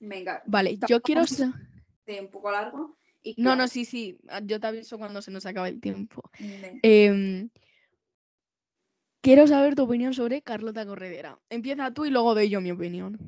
Venga. 0.00 0.42
Vale, 0.46 0.76
yo 0.88 1.00
quiero... 1.00 1.22
un 1.22 2.28
poco 2.30 2.50
largo. 2.50 2.98
Y 3.24 3.34
No, 3.38 3.56
no, 3.56 3.66
sí, 3.66 3.86
sí. 3.86 4.18
ah, 4.28 4.40
Yo 4.44 4.60
te 4.60 4.66
aviso 4.66 4.98
cuando 4.98 5.22
se 5.22 5.30
nos 5.30 5.46
acabe 5.46 5.70
el 5.70 5.80
tiempo. 5.80 6.22
Em, 6.82 7.48
quiero 9.22 9.46
saber 9.46 9.74
tu 9.74 9.84
opinión 9.84 10.12
sobre 10.12 10.42
Carlota 10.42 10.84
Corredera. 10.84 11.40
Empieza 11.48 11.92
tú 11.92 12.04
y 12.04 12.10
luego 12.10 12.34
doy 12.34 12.50
yo 12.50 12.60
mi 12.60 12.70
opinión. 12.70 13.18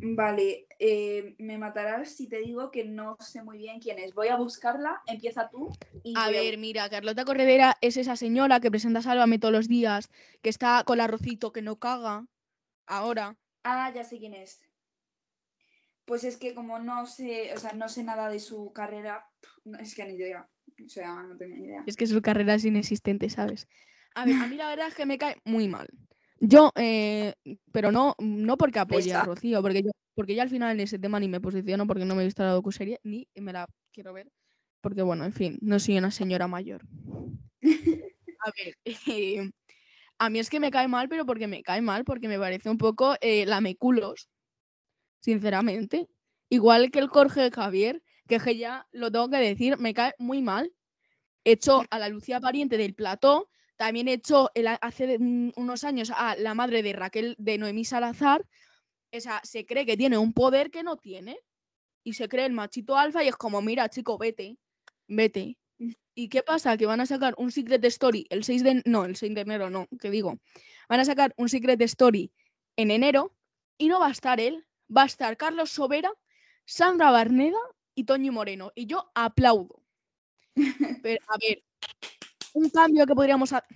Vale, 0.00 0.66
eh, 0.78 1.34
me 1.38 1.58
matarás 1.58 2.10
si 2.10 2.28
te 2.28 2.38
digo 2.38 2.70
que 2.70 2.84
no 2.84 3.16
sé 3.20 3.42
muy 3.42 3.58
bien 3.58 3.80
quién 3.80 3.98
es. 3.98 4.14
Voy 4.14 4.28
a 4.28 4.36
buscarla, 4.36 5.00
empieza 5.06 5.48
tú. 5.48 5.72
Y 6.04 6.12
A 6.16 6.30
ver, 6.30 6.58
mira, 6.58 6.88
Carlota 6.90 7.24
Corredera 7.24 7.76
es 7.80 7.96
esa 7.96 8.16
señora 8.16 8.60
que 8.60 8.70
presenta 8.70 9.02
Sálvame 9.02 9.38
todos 9.38 9.52
los 9.52 9.66
días, 9.66 10.10
que 10.42 10.50
está 10.50 10.84
con 10.84 11.00
arrocito 11.00 11.52
que 11.52 11.62
no 11.62 11.76
caga. 11.76 12.26
Ahora. 12.86 13.36
Ah, 13.64 13.90
ya 13.94 14.04
sé 14.04 14.18
quién 14.18 14.34
es. 14.34 14.60
Pues 16.08 16.24
es 16.24 16.38
que 16.38 16.54
como 16.54 16.78
no 16.78 17.04
sé, 17.04 17.52
o 17.54 17.58
sea, 17.58 17.74
no 17.74 17.86
sé 17.90 18.02
nada 18.02 18.30
de 18.30 18.40
su 18.40 18.72
carrera, 18.72 19.26
es 19.78 19.94
que 19.94 20.06
ni 20.06 20.14
idea. 20.14 20.48
O 20.82 20.88
sea, 20.88 21.22
no 21.22 21.36
tengo 21.36 21.54
ni 21.54 21.66
idea. 21.66 21.84
Es 21.86 21.96
que 21.96 22.06
su 22.06 22.22
carrera 22.22 22.54
es 22.54 22.64
inexistente, 22.64 23.28
¿sabes? 23.28 23.68
A 24.14 24.24
ver, 24.24 24.36
a 24.36 24.46
mí 24.46 24.56
la 24.56 24.68
verdad 24.68 24.88
es 24.88 24.94
que 24.94 25.04
me 25.04 25.18
cae 25.18 25.36
muy 25.44 25.68
mal. 25.68 25.86
Yo, 26.40 26.72
eh, 26.76 27.34
pero 27.72 27.92
no, 27.92 28.14
no 28.18 28.56
porque 28.56 28.78
apoye 28.78 29.12
a. 29.12 29.22
Rocío, 29.22 29.60
porque 29.60 29.82
yo, 29.82 29.90
porque 30.14 30.34
yo 30.34 30.40
al 30.40 30.48
final 30.48 30.72
en 30.72 30.80
ese 30.80 30.98
tema 30.98 31.20
ni 31.20 31.28
me 31.28 31.42
posiciono 31.42 31.86
porque 31.86 32.06
no 32.06 32.14
me 32.14 32.22
he 32.22 32.26
visto 32.26 32.42
la 32.42 32.52
docuserie 32.52 33.00
ni 33.02 33.28
me 33.34 33.52
la 33.52 33.68
quiero 33.92 34.14
ver. 34.14 34.32
Porque 34.80 35.02
bueno, 35.02 35.26
en 35.26 35.34
fin, 35.34 35.58
no 35.60 35.78
soy 35.78 35.98
una 35.98 36.10
señora 36.10 36.48
mayor. 36.48 36.86
A 38.40 38.52
ver, 38.56 38.78
eh, 38.84 39.50
a 40.16 40.30
mí 40.30 40.38
es 40.38 40.48
que 40.48 40.60
me 40.60 40.70
cae 40.70 40.88
mal, 40.88 41.08
pero 41.10 41.26
porque 41.26 41.48
me 41.48 41.62
cae 41.62 41.82
mal, 41.82 42.04
porque 42.04 42.28
me 42.28 42.38
parece 42.38 42.70
un 42.70 42.78
poco 42.78 43.16
eh, 43.20 43.44
lameculos, 43.44 44.30
sinceramente. 45.20 46.08
Igual 46.48 46.90
que 46.90 46.98
el 46.98 47.08
Jorge 47.08 47.50
Javier, 47.50 48.02
que 48.26 48.56
ya 48.56 48.86
lo 48.92 49.10
tengo 49.10 49.28
que 49.30 49.38
decir, 49.38 49.78
me 49.78 49.94
cae 49.94 50.14
muy 50.18 50.42
mal. 50.42 50.72
Echó 51.44 51.84
a 51.90 51.98
la 51.98 52.08
Lucía 52.08 52.40
Pariente 52.40 52.76
del 52.76 52.94
plató, 52.94 53.48
también 53.76 54.08
echó 54.08 54.50
hace 54.80 55.18
unos 55.56 55.84
años 55.84 56.10
a 56.14 56.36
la 56.36 56.54
madre 56.54 56.82
de 56.82 56.92
Raquel, 56.92 57.36
de 57.38 57.58
Noemí 57.58 57.84
Salazar. 57.84 58.44
O 59.12 59.20
sea, 59.20 59.40
se 59.44 59.64
cree 59.64 59.86
que 59.86 59.96
tiene 59.96 60.18
un 60.18 60.32
poder 60.32 60.70
que 60.70 60.82
no 60.82 60.96
tiene. 60.96 61.38
Y 62.04 62.14
se 62.14 62.28
cree 62.28 62.46
el 62.46 62.52
machito 62.52 62.96
alfa 62.96 63.22
y 63.22 63.28
es 63.28 63.36
como, 63.36 63.62
mira, 63.62 63.88
chico, 63.88 64.18
vete, 64.18 64.56
vete. 65.06 65.58
¿Y 66.14 66.28
qué 66.28 66.42
pasa? 66.42 66.76
Que 66.76 66.86
van 66.86 67.00
a 67.00 67.06
sacar 67.06 67.34
un 67.38 67.52
Secret 67.52 67.84
Story 67.84 68.26
el 68.30 68.42
6 68.42 68.64
de... 68.64 68.82
No, 68.84 69.04
el 69.04 69.14
6 69.14 69.34
de 69.34 69.40
enero 69.42 69.70
no, 69.70 69.86
que 70.00 70.10
digo. 70.10 70.38
Van 70.88 71.00
a 71.00 71.04
sacar 71.04 71.32
un 71.36 71.48
Secret 71.48 71.80
Story 71.82 72.32
en 72.76 72.90
enero 72.90 73.36
y 73.76 73.88
no 73.88 74.00
va 74.00 74.08
a 74.08 74.12
estar 74.12 74.40
él. 74.40 74.66
Va 74.94 75.02
a 75.02 75.06
estar 75.06 75.36
Carlos 75.36 75.70
Sobera, 75.70 76.12
Sandra 76.64 77.10
Barneda 77.10 77.58
y 77.94 78.04
Toño 78.04 78.32
Moreno. 78.32 78.72
Y 78.74 78.86
yo 78.86 79.10
aplaudo. 79.14 79.82
Pero, 81.02 81.24
a 81.28 81.36
ver, 81.38 81.62
un 82.54 82.70
cambio 82.70 83.06
que 83.06 83.14
podríamos 83.14 83.52
hacer... 83.52 83.68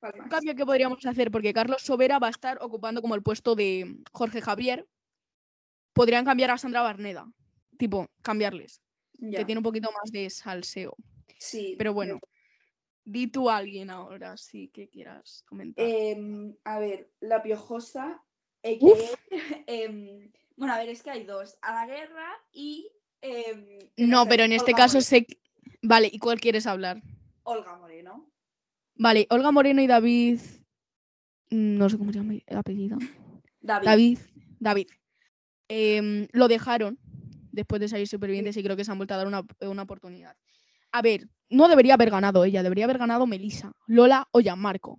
Un 0.00 0.28
cambio 0.28 0.54
que 0.54 0.64
podríamos 0.64 1.04
hacer, 1.04 1.30
porque 1.30 1.52
Carlos 1.52 1.82
Sobera 1.82 2.18
va 2.18 2.28
a 2.28 2.30
estar 2.30 2.58
ocupando 2.62 3.02
como 3.02 3.16
el 3.16 3.22
puesto 3.22 3.56
de 3.56 3.96
Jorge 4.12 4.40
Javier. 4.40 4.86
Podrían 5.92 6.24
cambiar 6.24 6.52
a 6.52 6.58
Sandra 6.58 6.82
Barneda. 6.82 7.26
Tipo, 7.78 8.08
cambiarles. 8.22 8.80
Ya, 9.14 9.40
Que 9.40 9.44
tiene 9.44 9.58
un 9.58 9.64
poquito 9.64 9.90
más 9.90 10.12
de 10.12 10.30
salseo. 10.30 10.94
sí, 11.38 11.74
Pero 11.76 11.92
bueno, 11.92 12.20
di 13.04 13.26
tú 13.26 13.48
a 13.48 13.56
alguien 13.56 13.90
ahora, 13.90 14.36
sí 14.36 14.68
que 14.68 14.88
quieras 14.88 15.42
comentar. 15.46 15.84
Em, 15.84 16.54
a 16.64 16.78
ver, 16.78 17.10
la 17.20 17.42
piojosa. 17.42 18.22
Uf. 18.80 19.14
em, 19.66 20.30
bueno, 20.56 20.74
a 20.74 20.78
ver, 20.78 20.88
es 20.88 21.02
que 21.02 21.10
hay 21.10 21.24
dos. 21.24 21.56
A 21.62 21.72
la 21.72 21.86
guerra 21.86 22.28
y. 22.52 22.90
em, 23.22 23.78
no, 23.96 24.26
pero 24.26 24.44
en 24.44 24.52
este 24.52 24.72
Olga 24.72 24.84
caso 24.84 24.98
Moreno. 24.98 25.02
sé. 25.02 25.26
Vale, 25.82 26.10
¿y 26.12 26.18
cuál 26.18 26.40
quieres 26.40 26.66
hablar? 26.66 27.02
Olga 27.44 27.76
Moreno. 27.76 28.30
Vale, 28.96 29.26
Olga 29.30 29.52
Moreno 29.52 29.80
y 29.80 29.86
David. 29.86 30.40
mm, 31.50 31.78
No 31.78 31.88
sé 31.88 31.98
cómo 31.98 32.12
se 32.12 32.18
llama 32.18 32.34
el 32.46 32.56
apellido. 32.56 32.98
David. 33.60 33.86
David. 33.86 34.18
David. 34.60 34.88
em, 35.68 36.26
lo 36.32 36.48
dejaron 36.48 36.98
después 37.52 37.80
de 37.80 37.88
salir 37.88 38.08
supervivientes 38.08 38.56
y 38.56 38.62
creo 38.62 38.76
que 38.76 38.84
se 38.84 38.90
han 38.90 38.98
vuelto 38.98 39.14
a 39.14 39.18
dar 39.18 39.26
una, 39.26 39.42
una 39.60 39.82
oportunidad. 39.82 40.36
A 40.92 41.02
ver, 41.02 41.28
no 41.50 41.68
debería 41.68 41.94
haber 41.94 42.10
ganado 42.10 42.44
ella, 42.44 42.62
debería 42.62 42.84
haber 42.84 42.98
ganado 42.98 43.26
Melissa, 43.26 43.72
Lola 43.86 44.26
o 44.32 44.40
Gianmarco. 44.40 44.98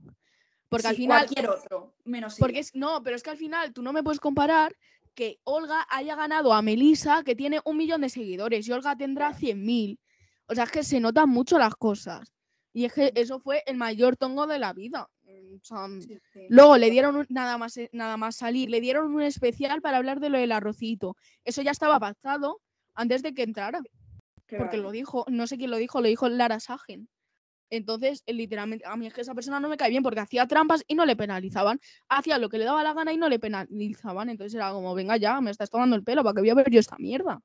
Porque 0.69 0.87
al 0.87 0.95
final 0.95 1.25
Cualquier 1.25 1.49
otro, 1.49 1.95
menos 2.05 2.35
Porque 2.39 2.59
es, 2.59 2.75
no, 2.75 3.01
pero 3.03 3.15
es 3.15 3.23
que 3.23 3.31
al 3.31 3.37
final 3.37 3.73
tú 3.73 3.81
no 3.81 3.91
me 3.91 4.03
puedes 4.03 4.19
comparar 4.19 4.75
que 5.15 5.39
Olga 5.43 5.85
haya 5.89 6.15
ganado 6.15 6.53
a 6.53 6.61
Melissa, 6.61 7.23
que 7.23 7.35
tiene 7.35 7.59
un 7.65 7.75
millón 7.75 8.01
de 8.01 8.09
seguidores, 8.09 8.67
y 8.67 8.71
Olga 8.71 8.95
tendrá 8.95 9.33
100.000. 9.33 9.99
O 10.47 10.55
sea, 10.55 10.63
es 10.65 10.71
que 10.71 10.83
se 10.83 10.99
notan 10.99 11.29
mucho 11.29 11.57
las 11.59 11.75
cosas. 11.75 12.31
Y 12.71 12.85
es 12.85 12.93
que 12.93 13.11
eso 13.15 13.39
fue 13.39 13.63
el 13.65 13.75
mayor 13.77 14.15
tongo 14.15 14.47
de 14.47 14.59
la 14.59 14.73
vida. 14.73 15.09
O 15.25 15.59
sea, 15.63 15.87
Sí, 15.99 16.17
sí. 16.31 16.45
Luego 16.49 16.77
le 16.77 16.89
dieron 16.91 17.15
un- 17.15 17.25
nada 17.29 17.57
más, 17.57 17.75
eh, 17.77 17.89
nada 17.91 18.15
más 18.17 18.35
salir, 18.35 18.69
le 18.69 18.79
dieron 18.79 19.13
un 19.13 19.21
especial 19.23 19.81
para 19.81 19.97
hablar 19.97 20.19
de 20.19 20.29
lo 20.29 20.37
del 20.37 20.51
arrocito. 20.51 21.15
Eso 21.43 21.61
ya 21.63 21.71
estaba 21.71 21.99
pactado 21.99 22.61
antes 22.93 23.21
de 23.23 23.33
que 23.33 23.43
entrara, 23.43 23.81
porque 24.57 24.77
lo 24.77 24.91
dijo, 24.91 25.25
no 25.27 25.47
sé 25.47 25.57
quién 25.57 25.71
lo 25.71 25.77
dijo, 25.77 25.99
lo 26.01 26.07
dijo 26.07 26.29
Lara 26.29 26.59
Sagen. 26.59 27.09
Entonces, 27.69 28.23
eh, 28.25 28.33
literalmente, 28.33 28.85
a 28.87 28.95
mí 28.97 29.07
es 29.07 29.13
que 29.13 29.21
esa 29.21 29.35
persona 29.35 29.59
no 29.59 29.69
me 29.69 29.77
cae 29.77 29.89
bien 29.89 30.03
porque 30.03 30.19
hacía 30.19 30.47
trampas 30.47 30.83
y 30.87 30.95
no 30.95 31.05
le 31.05 31.15
penalizaban. 31.15 31.79
Hacía 32.07 32.37
lo 32.37 32.49
que 32.49 32.57
le 32.57 32.65
daba 32.65 32.83
la 32.83 32.93
gana 32.93 33.13
y 33.13 33.17
no 33.17 33.29
le 33.29 33.39
penalizaban. 33.39 34.29
Entonces 34.29 34.55
era 34.55 34.71
como, 34.71 34.93
venga 34.95 35.17
ya, 35.17 35.39
me 35.41 35.51
estás 35.51 35.69
tomando 35.69 35.95
el 35.95 36.03
pelo, 36.03 36.23
¿para 36.23 36.33
qué 36.35 36.41
voy 36.41 36.49
a 36.49 36.55
ver 36.55 36.69
yo 36.69 36.79
esta 36.79 36.97
mierda? 36.97 37.41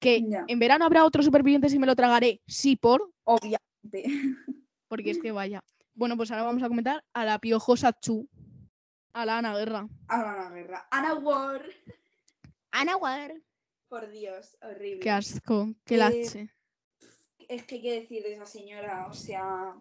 Que 0.00 0.22
Ya. 0.28 0.44
en 0.48 0.58
verano 0.58 0.84
habrá 0.84 1.04
otros 1.04 1.24
supervivientes 1.24 1.72
y 1.74 1.78
me 1.78 1.86
lo 1.86 1.94
tragaré, 1.94 2.40
sí 2.46 2.76
por, 2.76 3.12
Obviamente. 3.24 3.58
porque 4.88 5.10
es 5.12 5.18
que 5.20 5.30
vaya. 5.32 5.62
Bueno, 5.94 6.16
pues 6.16 6.30
ahora 6.30 6.42
vamos 6.44 6.62
a 6.62 6.68
comentar 6.68 7.04
a 7.12 7.24
la 7.24 7.38
piojosa 7.38 7.92
Chu, 7.92 8.28
a 9.12 9.24
la 9.26 9.38
Ana 9.38 9.56
Guerra. 9.56 9.86
Ana 10.08 10.50
Guerra. 10.50 10.88
Ana 10.90 11.14
Ward. 11.14 11.66
Ana 12.72 12.94
Guerra. 12.96 13.34
Por 13.88 14.10
Dios, 14.10 14.56
horrible. 14.62 15.00
Qué 15.00 15.10
asco, 15.10 15.68
qué 15.84 15.94
Eh, 15.94 15.98
lache. 15.98 16.50
Es 17.52 17.64
que 17.64 17.74
hay 17.76 17.82
que 17.82 18.00
decir 18.00 18.22
de 18.22 18.32
esa 18.34 18.46
señora, 18.46 19.06
o 19.08 19.12
sea, 19.12 19.74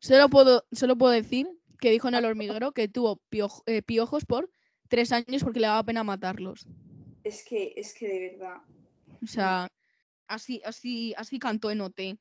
Solo 0.00 0.28
puedo, 0.28 0.64
solo 0.72 0.96
puedo 0.96 1.12
decir 1.12 1.48
que 1.80 1.90
dijo 1.90 2.08
en 2.08 2.14
el 2.14 2.24
hormiguero 2.24 2.72
que 2.72 2.86
tuvo 2.88 3.20
pioj- 3.30 3.62
eh, 3.66 3.82
piojos 3.82 4.24
por 4.24 4.50
tres 4.88 5.10
años 5.12 5.42
porque 5.42 5.60
le 5.60 5.66
daba 5.68 5.82
pena 5.84 6.04
matarlos. 6.04 6.66
es 7.24 7.44
que, 7.44 7.72
es 7.76 7.94
que 7.94 8.06
de 8.08 8.30
verdad. 8.30 8.56
O 9.22 9.26
sea, 9.26 9.68
así, 10.28 10.60
así, 10.64 11.14
así 11.16 11.38
cantó 11.38 11.70
en 11.70 11.80
OT. 11.80 12.18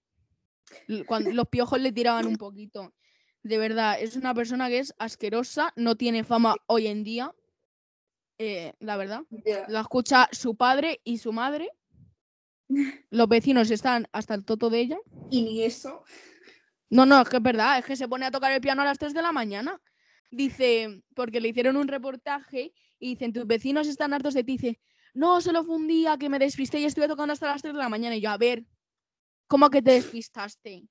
Cuando 1.06 1.32
los 1.36 1.48
piojos 1.50 1.80
le 1.80 1.92
tiraban 1.92 2.28
un 2.28 2.38
poquito. 2.38 2.94
De 3.44 3.58
verdad, 3.58 4.02
es 4.02 4.16
una 4.16 4.34
persona 4.34 4.70
que 4.70 4.80
es 4.80 4.94
asquerosa, 4.98 5.72
no 5.76 5.96
tiene 5.96 6.24
fama 6.24 6.56
hoy 6.68 6.88
en 6.88 7.04
día. 7.04 7.34
eh, 8.40 8.74
la 8.80 8.98
verdad. 8.98 9.22
La 9.68 9.82
escucha 9.82 10.30
su 10.32 10.56
padre 10.56 11.02
y 11.04 11.18
su 11.18 11.32
madre. 11.34 11.72
Los 13.10 13.28
vecinos 13.28 13.72
están 13.72 14.08
hasta 14.12 14.34
el 14.34 14.46
toto 14.46 14.70
de 14.70 14.80
ella. 14.80 14.98
Y 15.30 15.42
ni 15.42 15.64
eso. 15.64 16.04
No, 16.90 17.06
no, 17.06 17.22
es 17.22 17.30
que 17.30 17.38
es 17.38 17.44
verdad, 17.44 17.80
es 17.80 17.86
que 17.86 17.96
se 17.96 18.08
pone 18.08 18.26
a 18.26 18.32
tocar 18.32 18.52
el 18.52 18.62
piano 18.62 18.82
a 18.82 18.86
las 18.86 18.98
3 18.98 19.14
de 19.14 19.22
la 19.22 19.32
mañana. 19.32 19.82
Dice, 20.32 21.02
porque 21.16 21.42
le 21.42 21.50
hicieron 21.50 21.78
un 21.78 21.88
reportaje 21.88 22.74
y 23.00 23.10
dicen, 23.10 23.34
tus 23.34 23.46
vecinos 23.46 23.88
están 23.88 24.14
hartos 24.14 24.34
de 24.34 24.44
ti. 24.44 24.54
Dice, 24.54 24.80
no, 25.14 25.42
solo 25.42 25.64
fue 25.64 25.76
un 25.76 25.88
día 25.88 26.18
que 26.18 26.30
me 26.30 26.40
despisté 26.40 26.80
y 26.80 26.86
estuve 26.86 27.08
tocando 27.08 27.34
hasta 27.34 27.48
las 27.48 27.62
3 27.62 27.74
de 27.74 27.80
la 27.80 27.90
mañana. 27.90 28.16
Y 28.16 28.22
yo, 28.22 28.30
a 28.30 28.38
ver, 28.38 28.66
¿cómo 29.48 29.70
que 29.70 29.82
te 29.82 29.92
despistaste? 29.92 30.88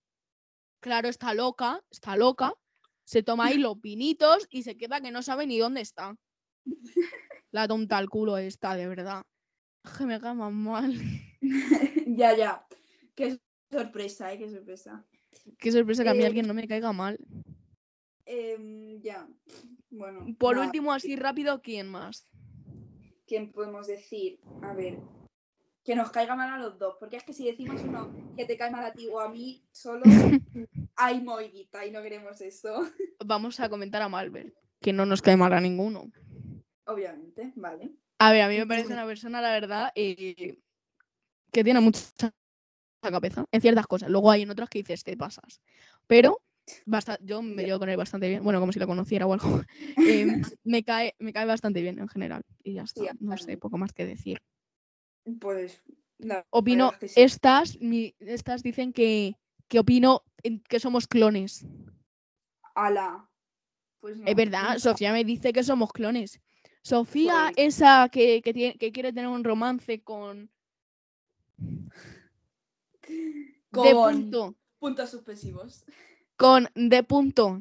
Claro, 0.81 1.09
está 1.09 1.35
loca, 1.35 1.83
está 1.91 2.17
loca. 2.17 2.55
Se 3.05 3.23
toma 3.23 3.47
ahí 3.47 3.59
los 3.59 3.79
pinitos 3.79 4.47
y 4.51 4.63
se 4.63 4.77
queda 4.77 5.01
que 5.01 5.13
no 5.13 5.23
sabe 5.23 5.47
ni 5.47 5.59
dónde 5.59 5.81
está. 5.81 6.17
La 7.53 7.69
tonta 7.69 7.99
al 7.99 8.11
culo 8.11 8.37
está, 8.37 8.75
de 8.75 8.89
verdad. 8.89 9.25
Que 9.97 10.05
me 10.05 10.21
cae 10.21 10.35
más 10.35 10.53
mal. 10.53 10.93
ya, 12.07 12.37
ya. 12.37 12.67
Qué 13.15 13.39
sorpresa, 13.71 14.33
¿eh? 14.33 14.39
Qué 14.39 14.49
sorpresa. 14.51 15.05
Qué 15.59 15.73
sorpresa 15.73 16.03
que 16.03 16.11
a 16.11 16.15
mí 16.15 16.23
Eh, 16.23 16.27
alguien 16.27 16.47
no 16.47 16.55
me 16.55 16.67
caiga 16.67 16.93
mal. 16.93 17.19
Em, 18.25 19.01
ya. 19.01 19.29
Bueno. 19.91 20.27
Por 20.39 20.57
nada, 20.57 20.67
último, 20.67 20.93
así 20.93 21.17
rápido, 21.17 21.63
¿quién 21.63 21.89
más? 21.89 22.29
¿Quién 23.27 23.53
podemos 23.53 23.87
decir? 23.87 24.41
A 24.63 24.75
ver. 24.75 24.99
Que 25.85 25.95
nos 25.95 26.11
caiga 26.11 26.35
mal 26.35 26.53
a 26.53 26.59
los 26.59 26.79
dos. 26.79 26.97
Porque 26.99 27.17
es 27.17 27.25
que 27.25 27.33
si 27.33 27.47
decimos 27.47 27.81
uno 27.83 28.13
que 28.37 28.45
te 28.45 28.57
cae 28.57 28.71
mal 28.71 28.85
a 28.85 28.93
ti 28.93 29.07
o 29.09 29.21
a 29.21 29.29
mí, 29.31 29.65
solo 29.71 30.03
hay 30.97 31.21
moiguita 31.23 31.87
y 31.87 31.93
no 31.93 32.03
queremos 32.03 32.41
eso. 32.41 32.87
Vamos 33.25 33.61
a 33.61 33.69
comentar 33.69 34.03
a 34.03 34.09
Malbert, 34.09 34.55
que 34.81 34.93
no 34.93 35.07
nos 35.07 35.23
cae 35.23 35.37
mal 35.37 35.53
a 35.53 35.61
ninguno. 35.61 36.11
Obviamente, 36.87 37.53
vale. 37.57 37.95
A 38.19 38.33
ver, 38.33 38.43
a 38.43 38.49
mí 38.49 38.57
me 38.57 38.67
parece 38.67 38.93
una 38.93 39.05
persona, 39.07 39.41
la 39.41 39.51
verdad, 39.53 39.93
eh, 39.95 40.59
que 41.53 41.65
tiene 41.65 41.81
mucha 41.81 42.33
cabeza 43.03 43.45
en 43.53 43.61
ciertas 43.61 43.87
cosas. 43.87 44.11
Luego 44.11 44.31
hay 44.31 44.43
en 44.43 44.51
otras 44.51 44.69
que 44.69 44.79
dices, 44.79 45.05
te 45.05 45.17
pasas. 45.17 45.61
Pero 46.07 46.41
basta, 46.87 47.19
yo 47.23 47.43
me 47.43 47.63
llevo 47.65 47.79
con 47.79 47.89
él 47.89 47.97
bastante 47.97 48.29
bien. 48.29 48.43
Bueno, 48.43 48.59
como 48.59 48.73
si 48.73 48.79
lo 48.79 48.87
conociera 48.87 49.27
o 49.27 49.33
algo. 49.35 49.63
Eh, 49.99 50.27
me, 50.65 50.83
cae, 50.83 51.15
me 51.19 51.33
cae 51.33 51.47
bastante 51.47 51.83
bien 51.83 51.99
en 51.99 52.09
general. 52.09 52.43
Y 52.63 52.75
ya 52.75 52.83
está. 52.83 53.03
No 53.21 53.37
sé, 53.37 53.57
poco 53.59 53.77
más 53.79 53.93
que 53.93 54.07
decir. 54.07 54.39
Pues. 55.41 55.83
la 56.19 56.47
Opino, 56.51 56.87
verdad 56.87 56.95
es 56.95 57.01
que 57.01 57.09
sí. 57.09 57.21
estas, 57.21 57.81
mi- 57.81 58.15
estas 58.21 58.63
dicen 58.63 58.93
que, 58.93 59.37
que 59.69 59.79
opino 59.79 60.23
en- 60.43 60.61
que 60.63 60.81
somos 60.81 61.07
clones. 61.07 61.67
Ala. 62.75 63.29
Pues 64.01 64.17
no. 64.19 64.27
Es 64.27 64.35
verdad, 64.37 64.79
Sofía 64.79 65.13
me 65.13 65.25
dice 65.25 65.53
que 65.53 65.63
somos 65.65 65.93
clones. 65.93 66.41
Sofía, 66.87 67.51
esa 67.57 68.09
que, 68.11 68.41
que, 68.43 68.55
tiene- 68.55 68.79
que 68.79 68.93
quiere 68.93 69.13
tener 69.13 69.27
un 69.27 69.43
romance 69.43 70.05
con. 70.05 70.49
De 71.59 71.91
Con 73.73 74.13
punto. 74.13 74.55
puntos 74.79 75.11
suspensivos. 75.11 75.85
Con 76.37 76.69
de 76.77 77.03
punto. 77.03 77.61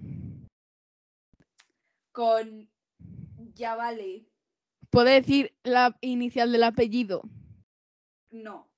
Con. 2.11 2.69
Ya 3.55 3.75
vale. 3.75 4.27
¿Puede 4.91 5.15
decir 5.15 5.55
la 5.63 5.97
inicial 6.01 6.51
del 6.51 6.61
apellido? 6.63 7.23
No. 8.29 8.69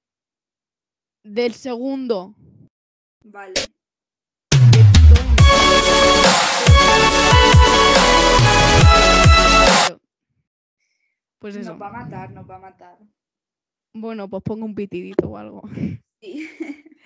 Del 1.26 1.56
segundo. 1.56 2.36
Vale. 3.26 3.54
Pues 11.40 11.56
eso. 11.56 11.72
Nos 11.72 11.82
va 11.82 11.88
a 11.90 12.04
matar, 12.04 12.32
nos 12.32 12.50
va 12.50 12.56
a 12.56 12.60
matar. 12.60 12.98
Bueno, 13.94 14.30
pues 14.30 14.44
pongo 14.44 14.66
un 14.66 14.76
pitidito 14.76 15.30
o 15.30 15.38
algo. 15.38 15.62
Sí. 16.22 16.50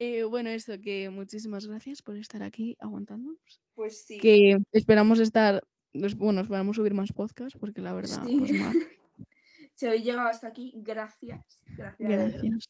Eh, 0.00 0.22
bueno, 0.22 0.48
eso, 0.48 0.74
que 0.80 1.10
muchísimas 1.10 1.66
gracias 1.66 2.02
por 2.02 2.16
estar 2.16 2.40
aquí 2.44 2.76
aguantándonos. 2.78 3.60
Pues 3.74 4.04
sí. 4.04 4.18
Que 4.18 4.56
esperamos 4.70 5.18
estar. 5.18 5.60
Bueno, 6.16 6.42
esperamos 6.42 6.76
subir 6.76 6.94
más 6.94 7.12
podcasts 7.12 7.58
porque 7.58 7.80
la 7.80 7.92
verdad, 7.94 8.24
Sí. 8.24 8.36
pues 8.38 8.52
mal. 8.52 8.76
Si 9.74 9.86
habéis 9.86 10.04
llegado 10.04 10.28
hasta 10.28 10.46
aquí, 10.46 10.72
gracias. 10.76 11.60
Gracias. 11.76 12.08
Gracias. 12.08 12.68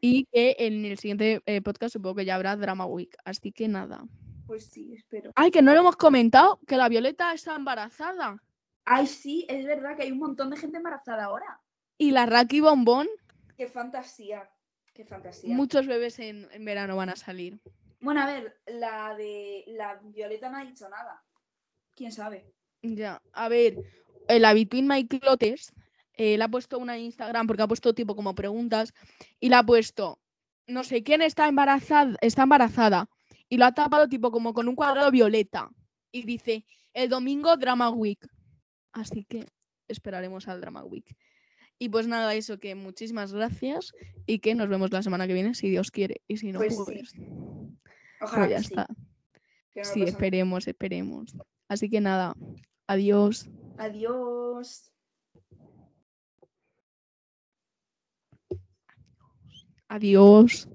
Y 0.00 0.24
que 0.32 0.56
en 0.58 0.84
el 0.84 0.98
siguiente 0.98 1.42
eh, 1.46 1.62
podcast 1.62 1.92
supongo 1.92 2.16
que 2.16 2.24
ya 2.24 2.34
habrá 2.34 2.56
Drama 2.56 2.86
Week. 2.86 3.16
Así 3.24 3.52
que 3.52 3.68
nada. 3.68 4.04
Pues 4.46 4.66
sí, 4.66 4.94
espero. 4.94 5.30
Ay, 5.36 5.52
que 5.52 5.62
no 5.62 5.72
lo 5.74 5.78
hemos 5.80 5.96
comentado, 5.96 6.58
que 6.66 6.76
la 6.76 6.88
Violeta 6.88 7.32
está 7.34 7.54
embarazada. 7.54 8.42
Ay, 8.86 9.06
sí, 9.06 9.44
es 9.48 9.66
verdad 9.66 9.96
que 9.96 10.04
hay 10.04 10.12
un 10.12 10.18
montón 10.18 10.48
de 10.48 10.56
gente 10.56 10.78
embarazada 10.78 11.24
ahora. 11.24 11.60
Y 11.98 12.12
la 12.12 12.24
Raki 12.24 12.60
Bombón, 12.60 13.08
Qué 13.56 13.66
fantasía. 13.66 14.48
Qué 14.94 15.04
fantasía. 15.04 15.54
muchos 15.54 15.86
bebés 15.86 16.18
en, 16.20 16.48
en 16.52 16.64
verano 16.64 16.96
van 16.96 17.10
a 17.10 17.16
salir. 17.16 17.60
Bueno, 18.00 18.20
a 18.20 18.26
ver, 18.26 18.58
la 18.66 19.14
de 19.16 19.64
la 19.66 20.00
Violeta 20.02 20.48
no 20.48 20.58
ha 20.58 20.64
dicho 20.64 20.88
nada. 20.88 21.22
¿Quién 21.94 22.12
sabe? 22.12 22.46
Ya, 22.82 23.20
a 23.32 23.48
ver, 23.48 23.76
la 24.28 24.54
Between 24.54 24.86
My 24.86 25.06
Clotes 25.06 25.72
eh, 26.14 26.38
le 26.38 26.44
ha 26.44 26.48
puesto 26.48 26.78
una 26.78 26.96
en 26.96 27.04
Instagram 27.04 27.46
porque 27.46 27.62
ha 27.62 27.68
puesto 27.68 27.94
tipo 27.94 28.14
como 28.14 28.34
preguntas 28.34 28.92
y 29.40 29.48
le 29.48 29.56
ha 29.56 29.62
puesto, 29.62 30.20
no 30.66 30.84
sé 30.84 31.02
quién 31.02 31.22
está 31.22 31.48
embarazada, 31.48 32.16
está 32.20 32.44
embarazada 32.44 33.08
y 33.48 33.56
lo 33.56 33.64
ha 33.64 33.72
tapado 33.72 34.08
tipo 34.08 34.30
como 34.30 34.54
con 34.54 34.68
un 34.68 34.76
cuadrado 34.76 35.10
violeta 35.10 35.70
y 36.12 36.22
dice, 36.22 36.64
el 36.92 37.08
domingo 37.08 37.56
Drama 37.56 37.90
Week. 37.90 38.18
Así 38.96 39.24
que 39.24 39.46
esperaremos 39.88 40.48
al 40.48 40.60
Drama 40.60 40.82
Week. 40.84 41.16
Y 41.78 41.90
pues 41.90 42.06
nada, 42.06 42.34
eso 42.34 42.58
que 42.58 42.74
muchísimas 42.74 43.34
gracias 43.34 43.92
y 44.24 44.38
que 44.38 44.54
nos 44.54 44.68
vemos 44.68 44.90
la 44.90 45.02
semana 45.02 45.26
que 45.26 45.34
viene 45.34 45.54
si 45.54 45.68
Dios 45.68 45.90
quiere 45.90 46.22
y 46.26 46.38
si 46.38 46.50
no, 46.50 46.58
Pues 46.58 46.74
pues, 46.74 47.10
sí. 47.10 47.18
pues 47.20 47.28
Ojalá 48.22 48.48
ya 48.48 48.58
sí. 48.60 48.64
está. 48.70 48.86
no 48.88 49.84
Sí, 49.84 50.00
pasa 50.00 50.10
esperemos, 50.12 50.66
esperemos. 50.66 51.36
Así 51.68 51.90
que 51.90 52.00
nada, 52.00 52.34
adiós. 52.86 53.50
Adiós. 53.76 54.90
Adiós. 59.88 60.68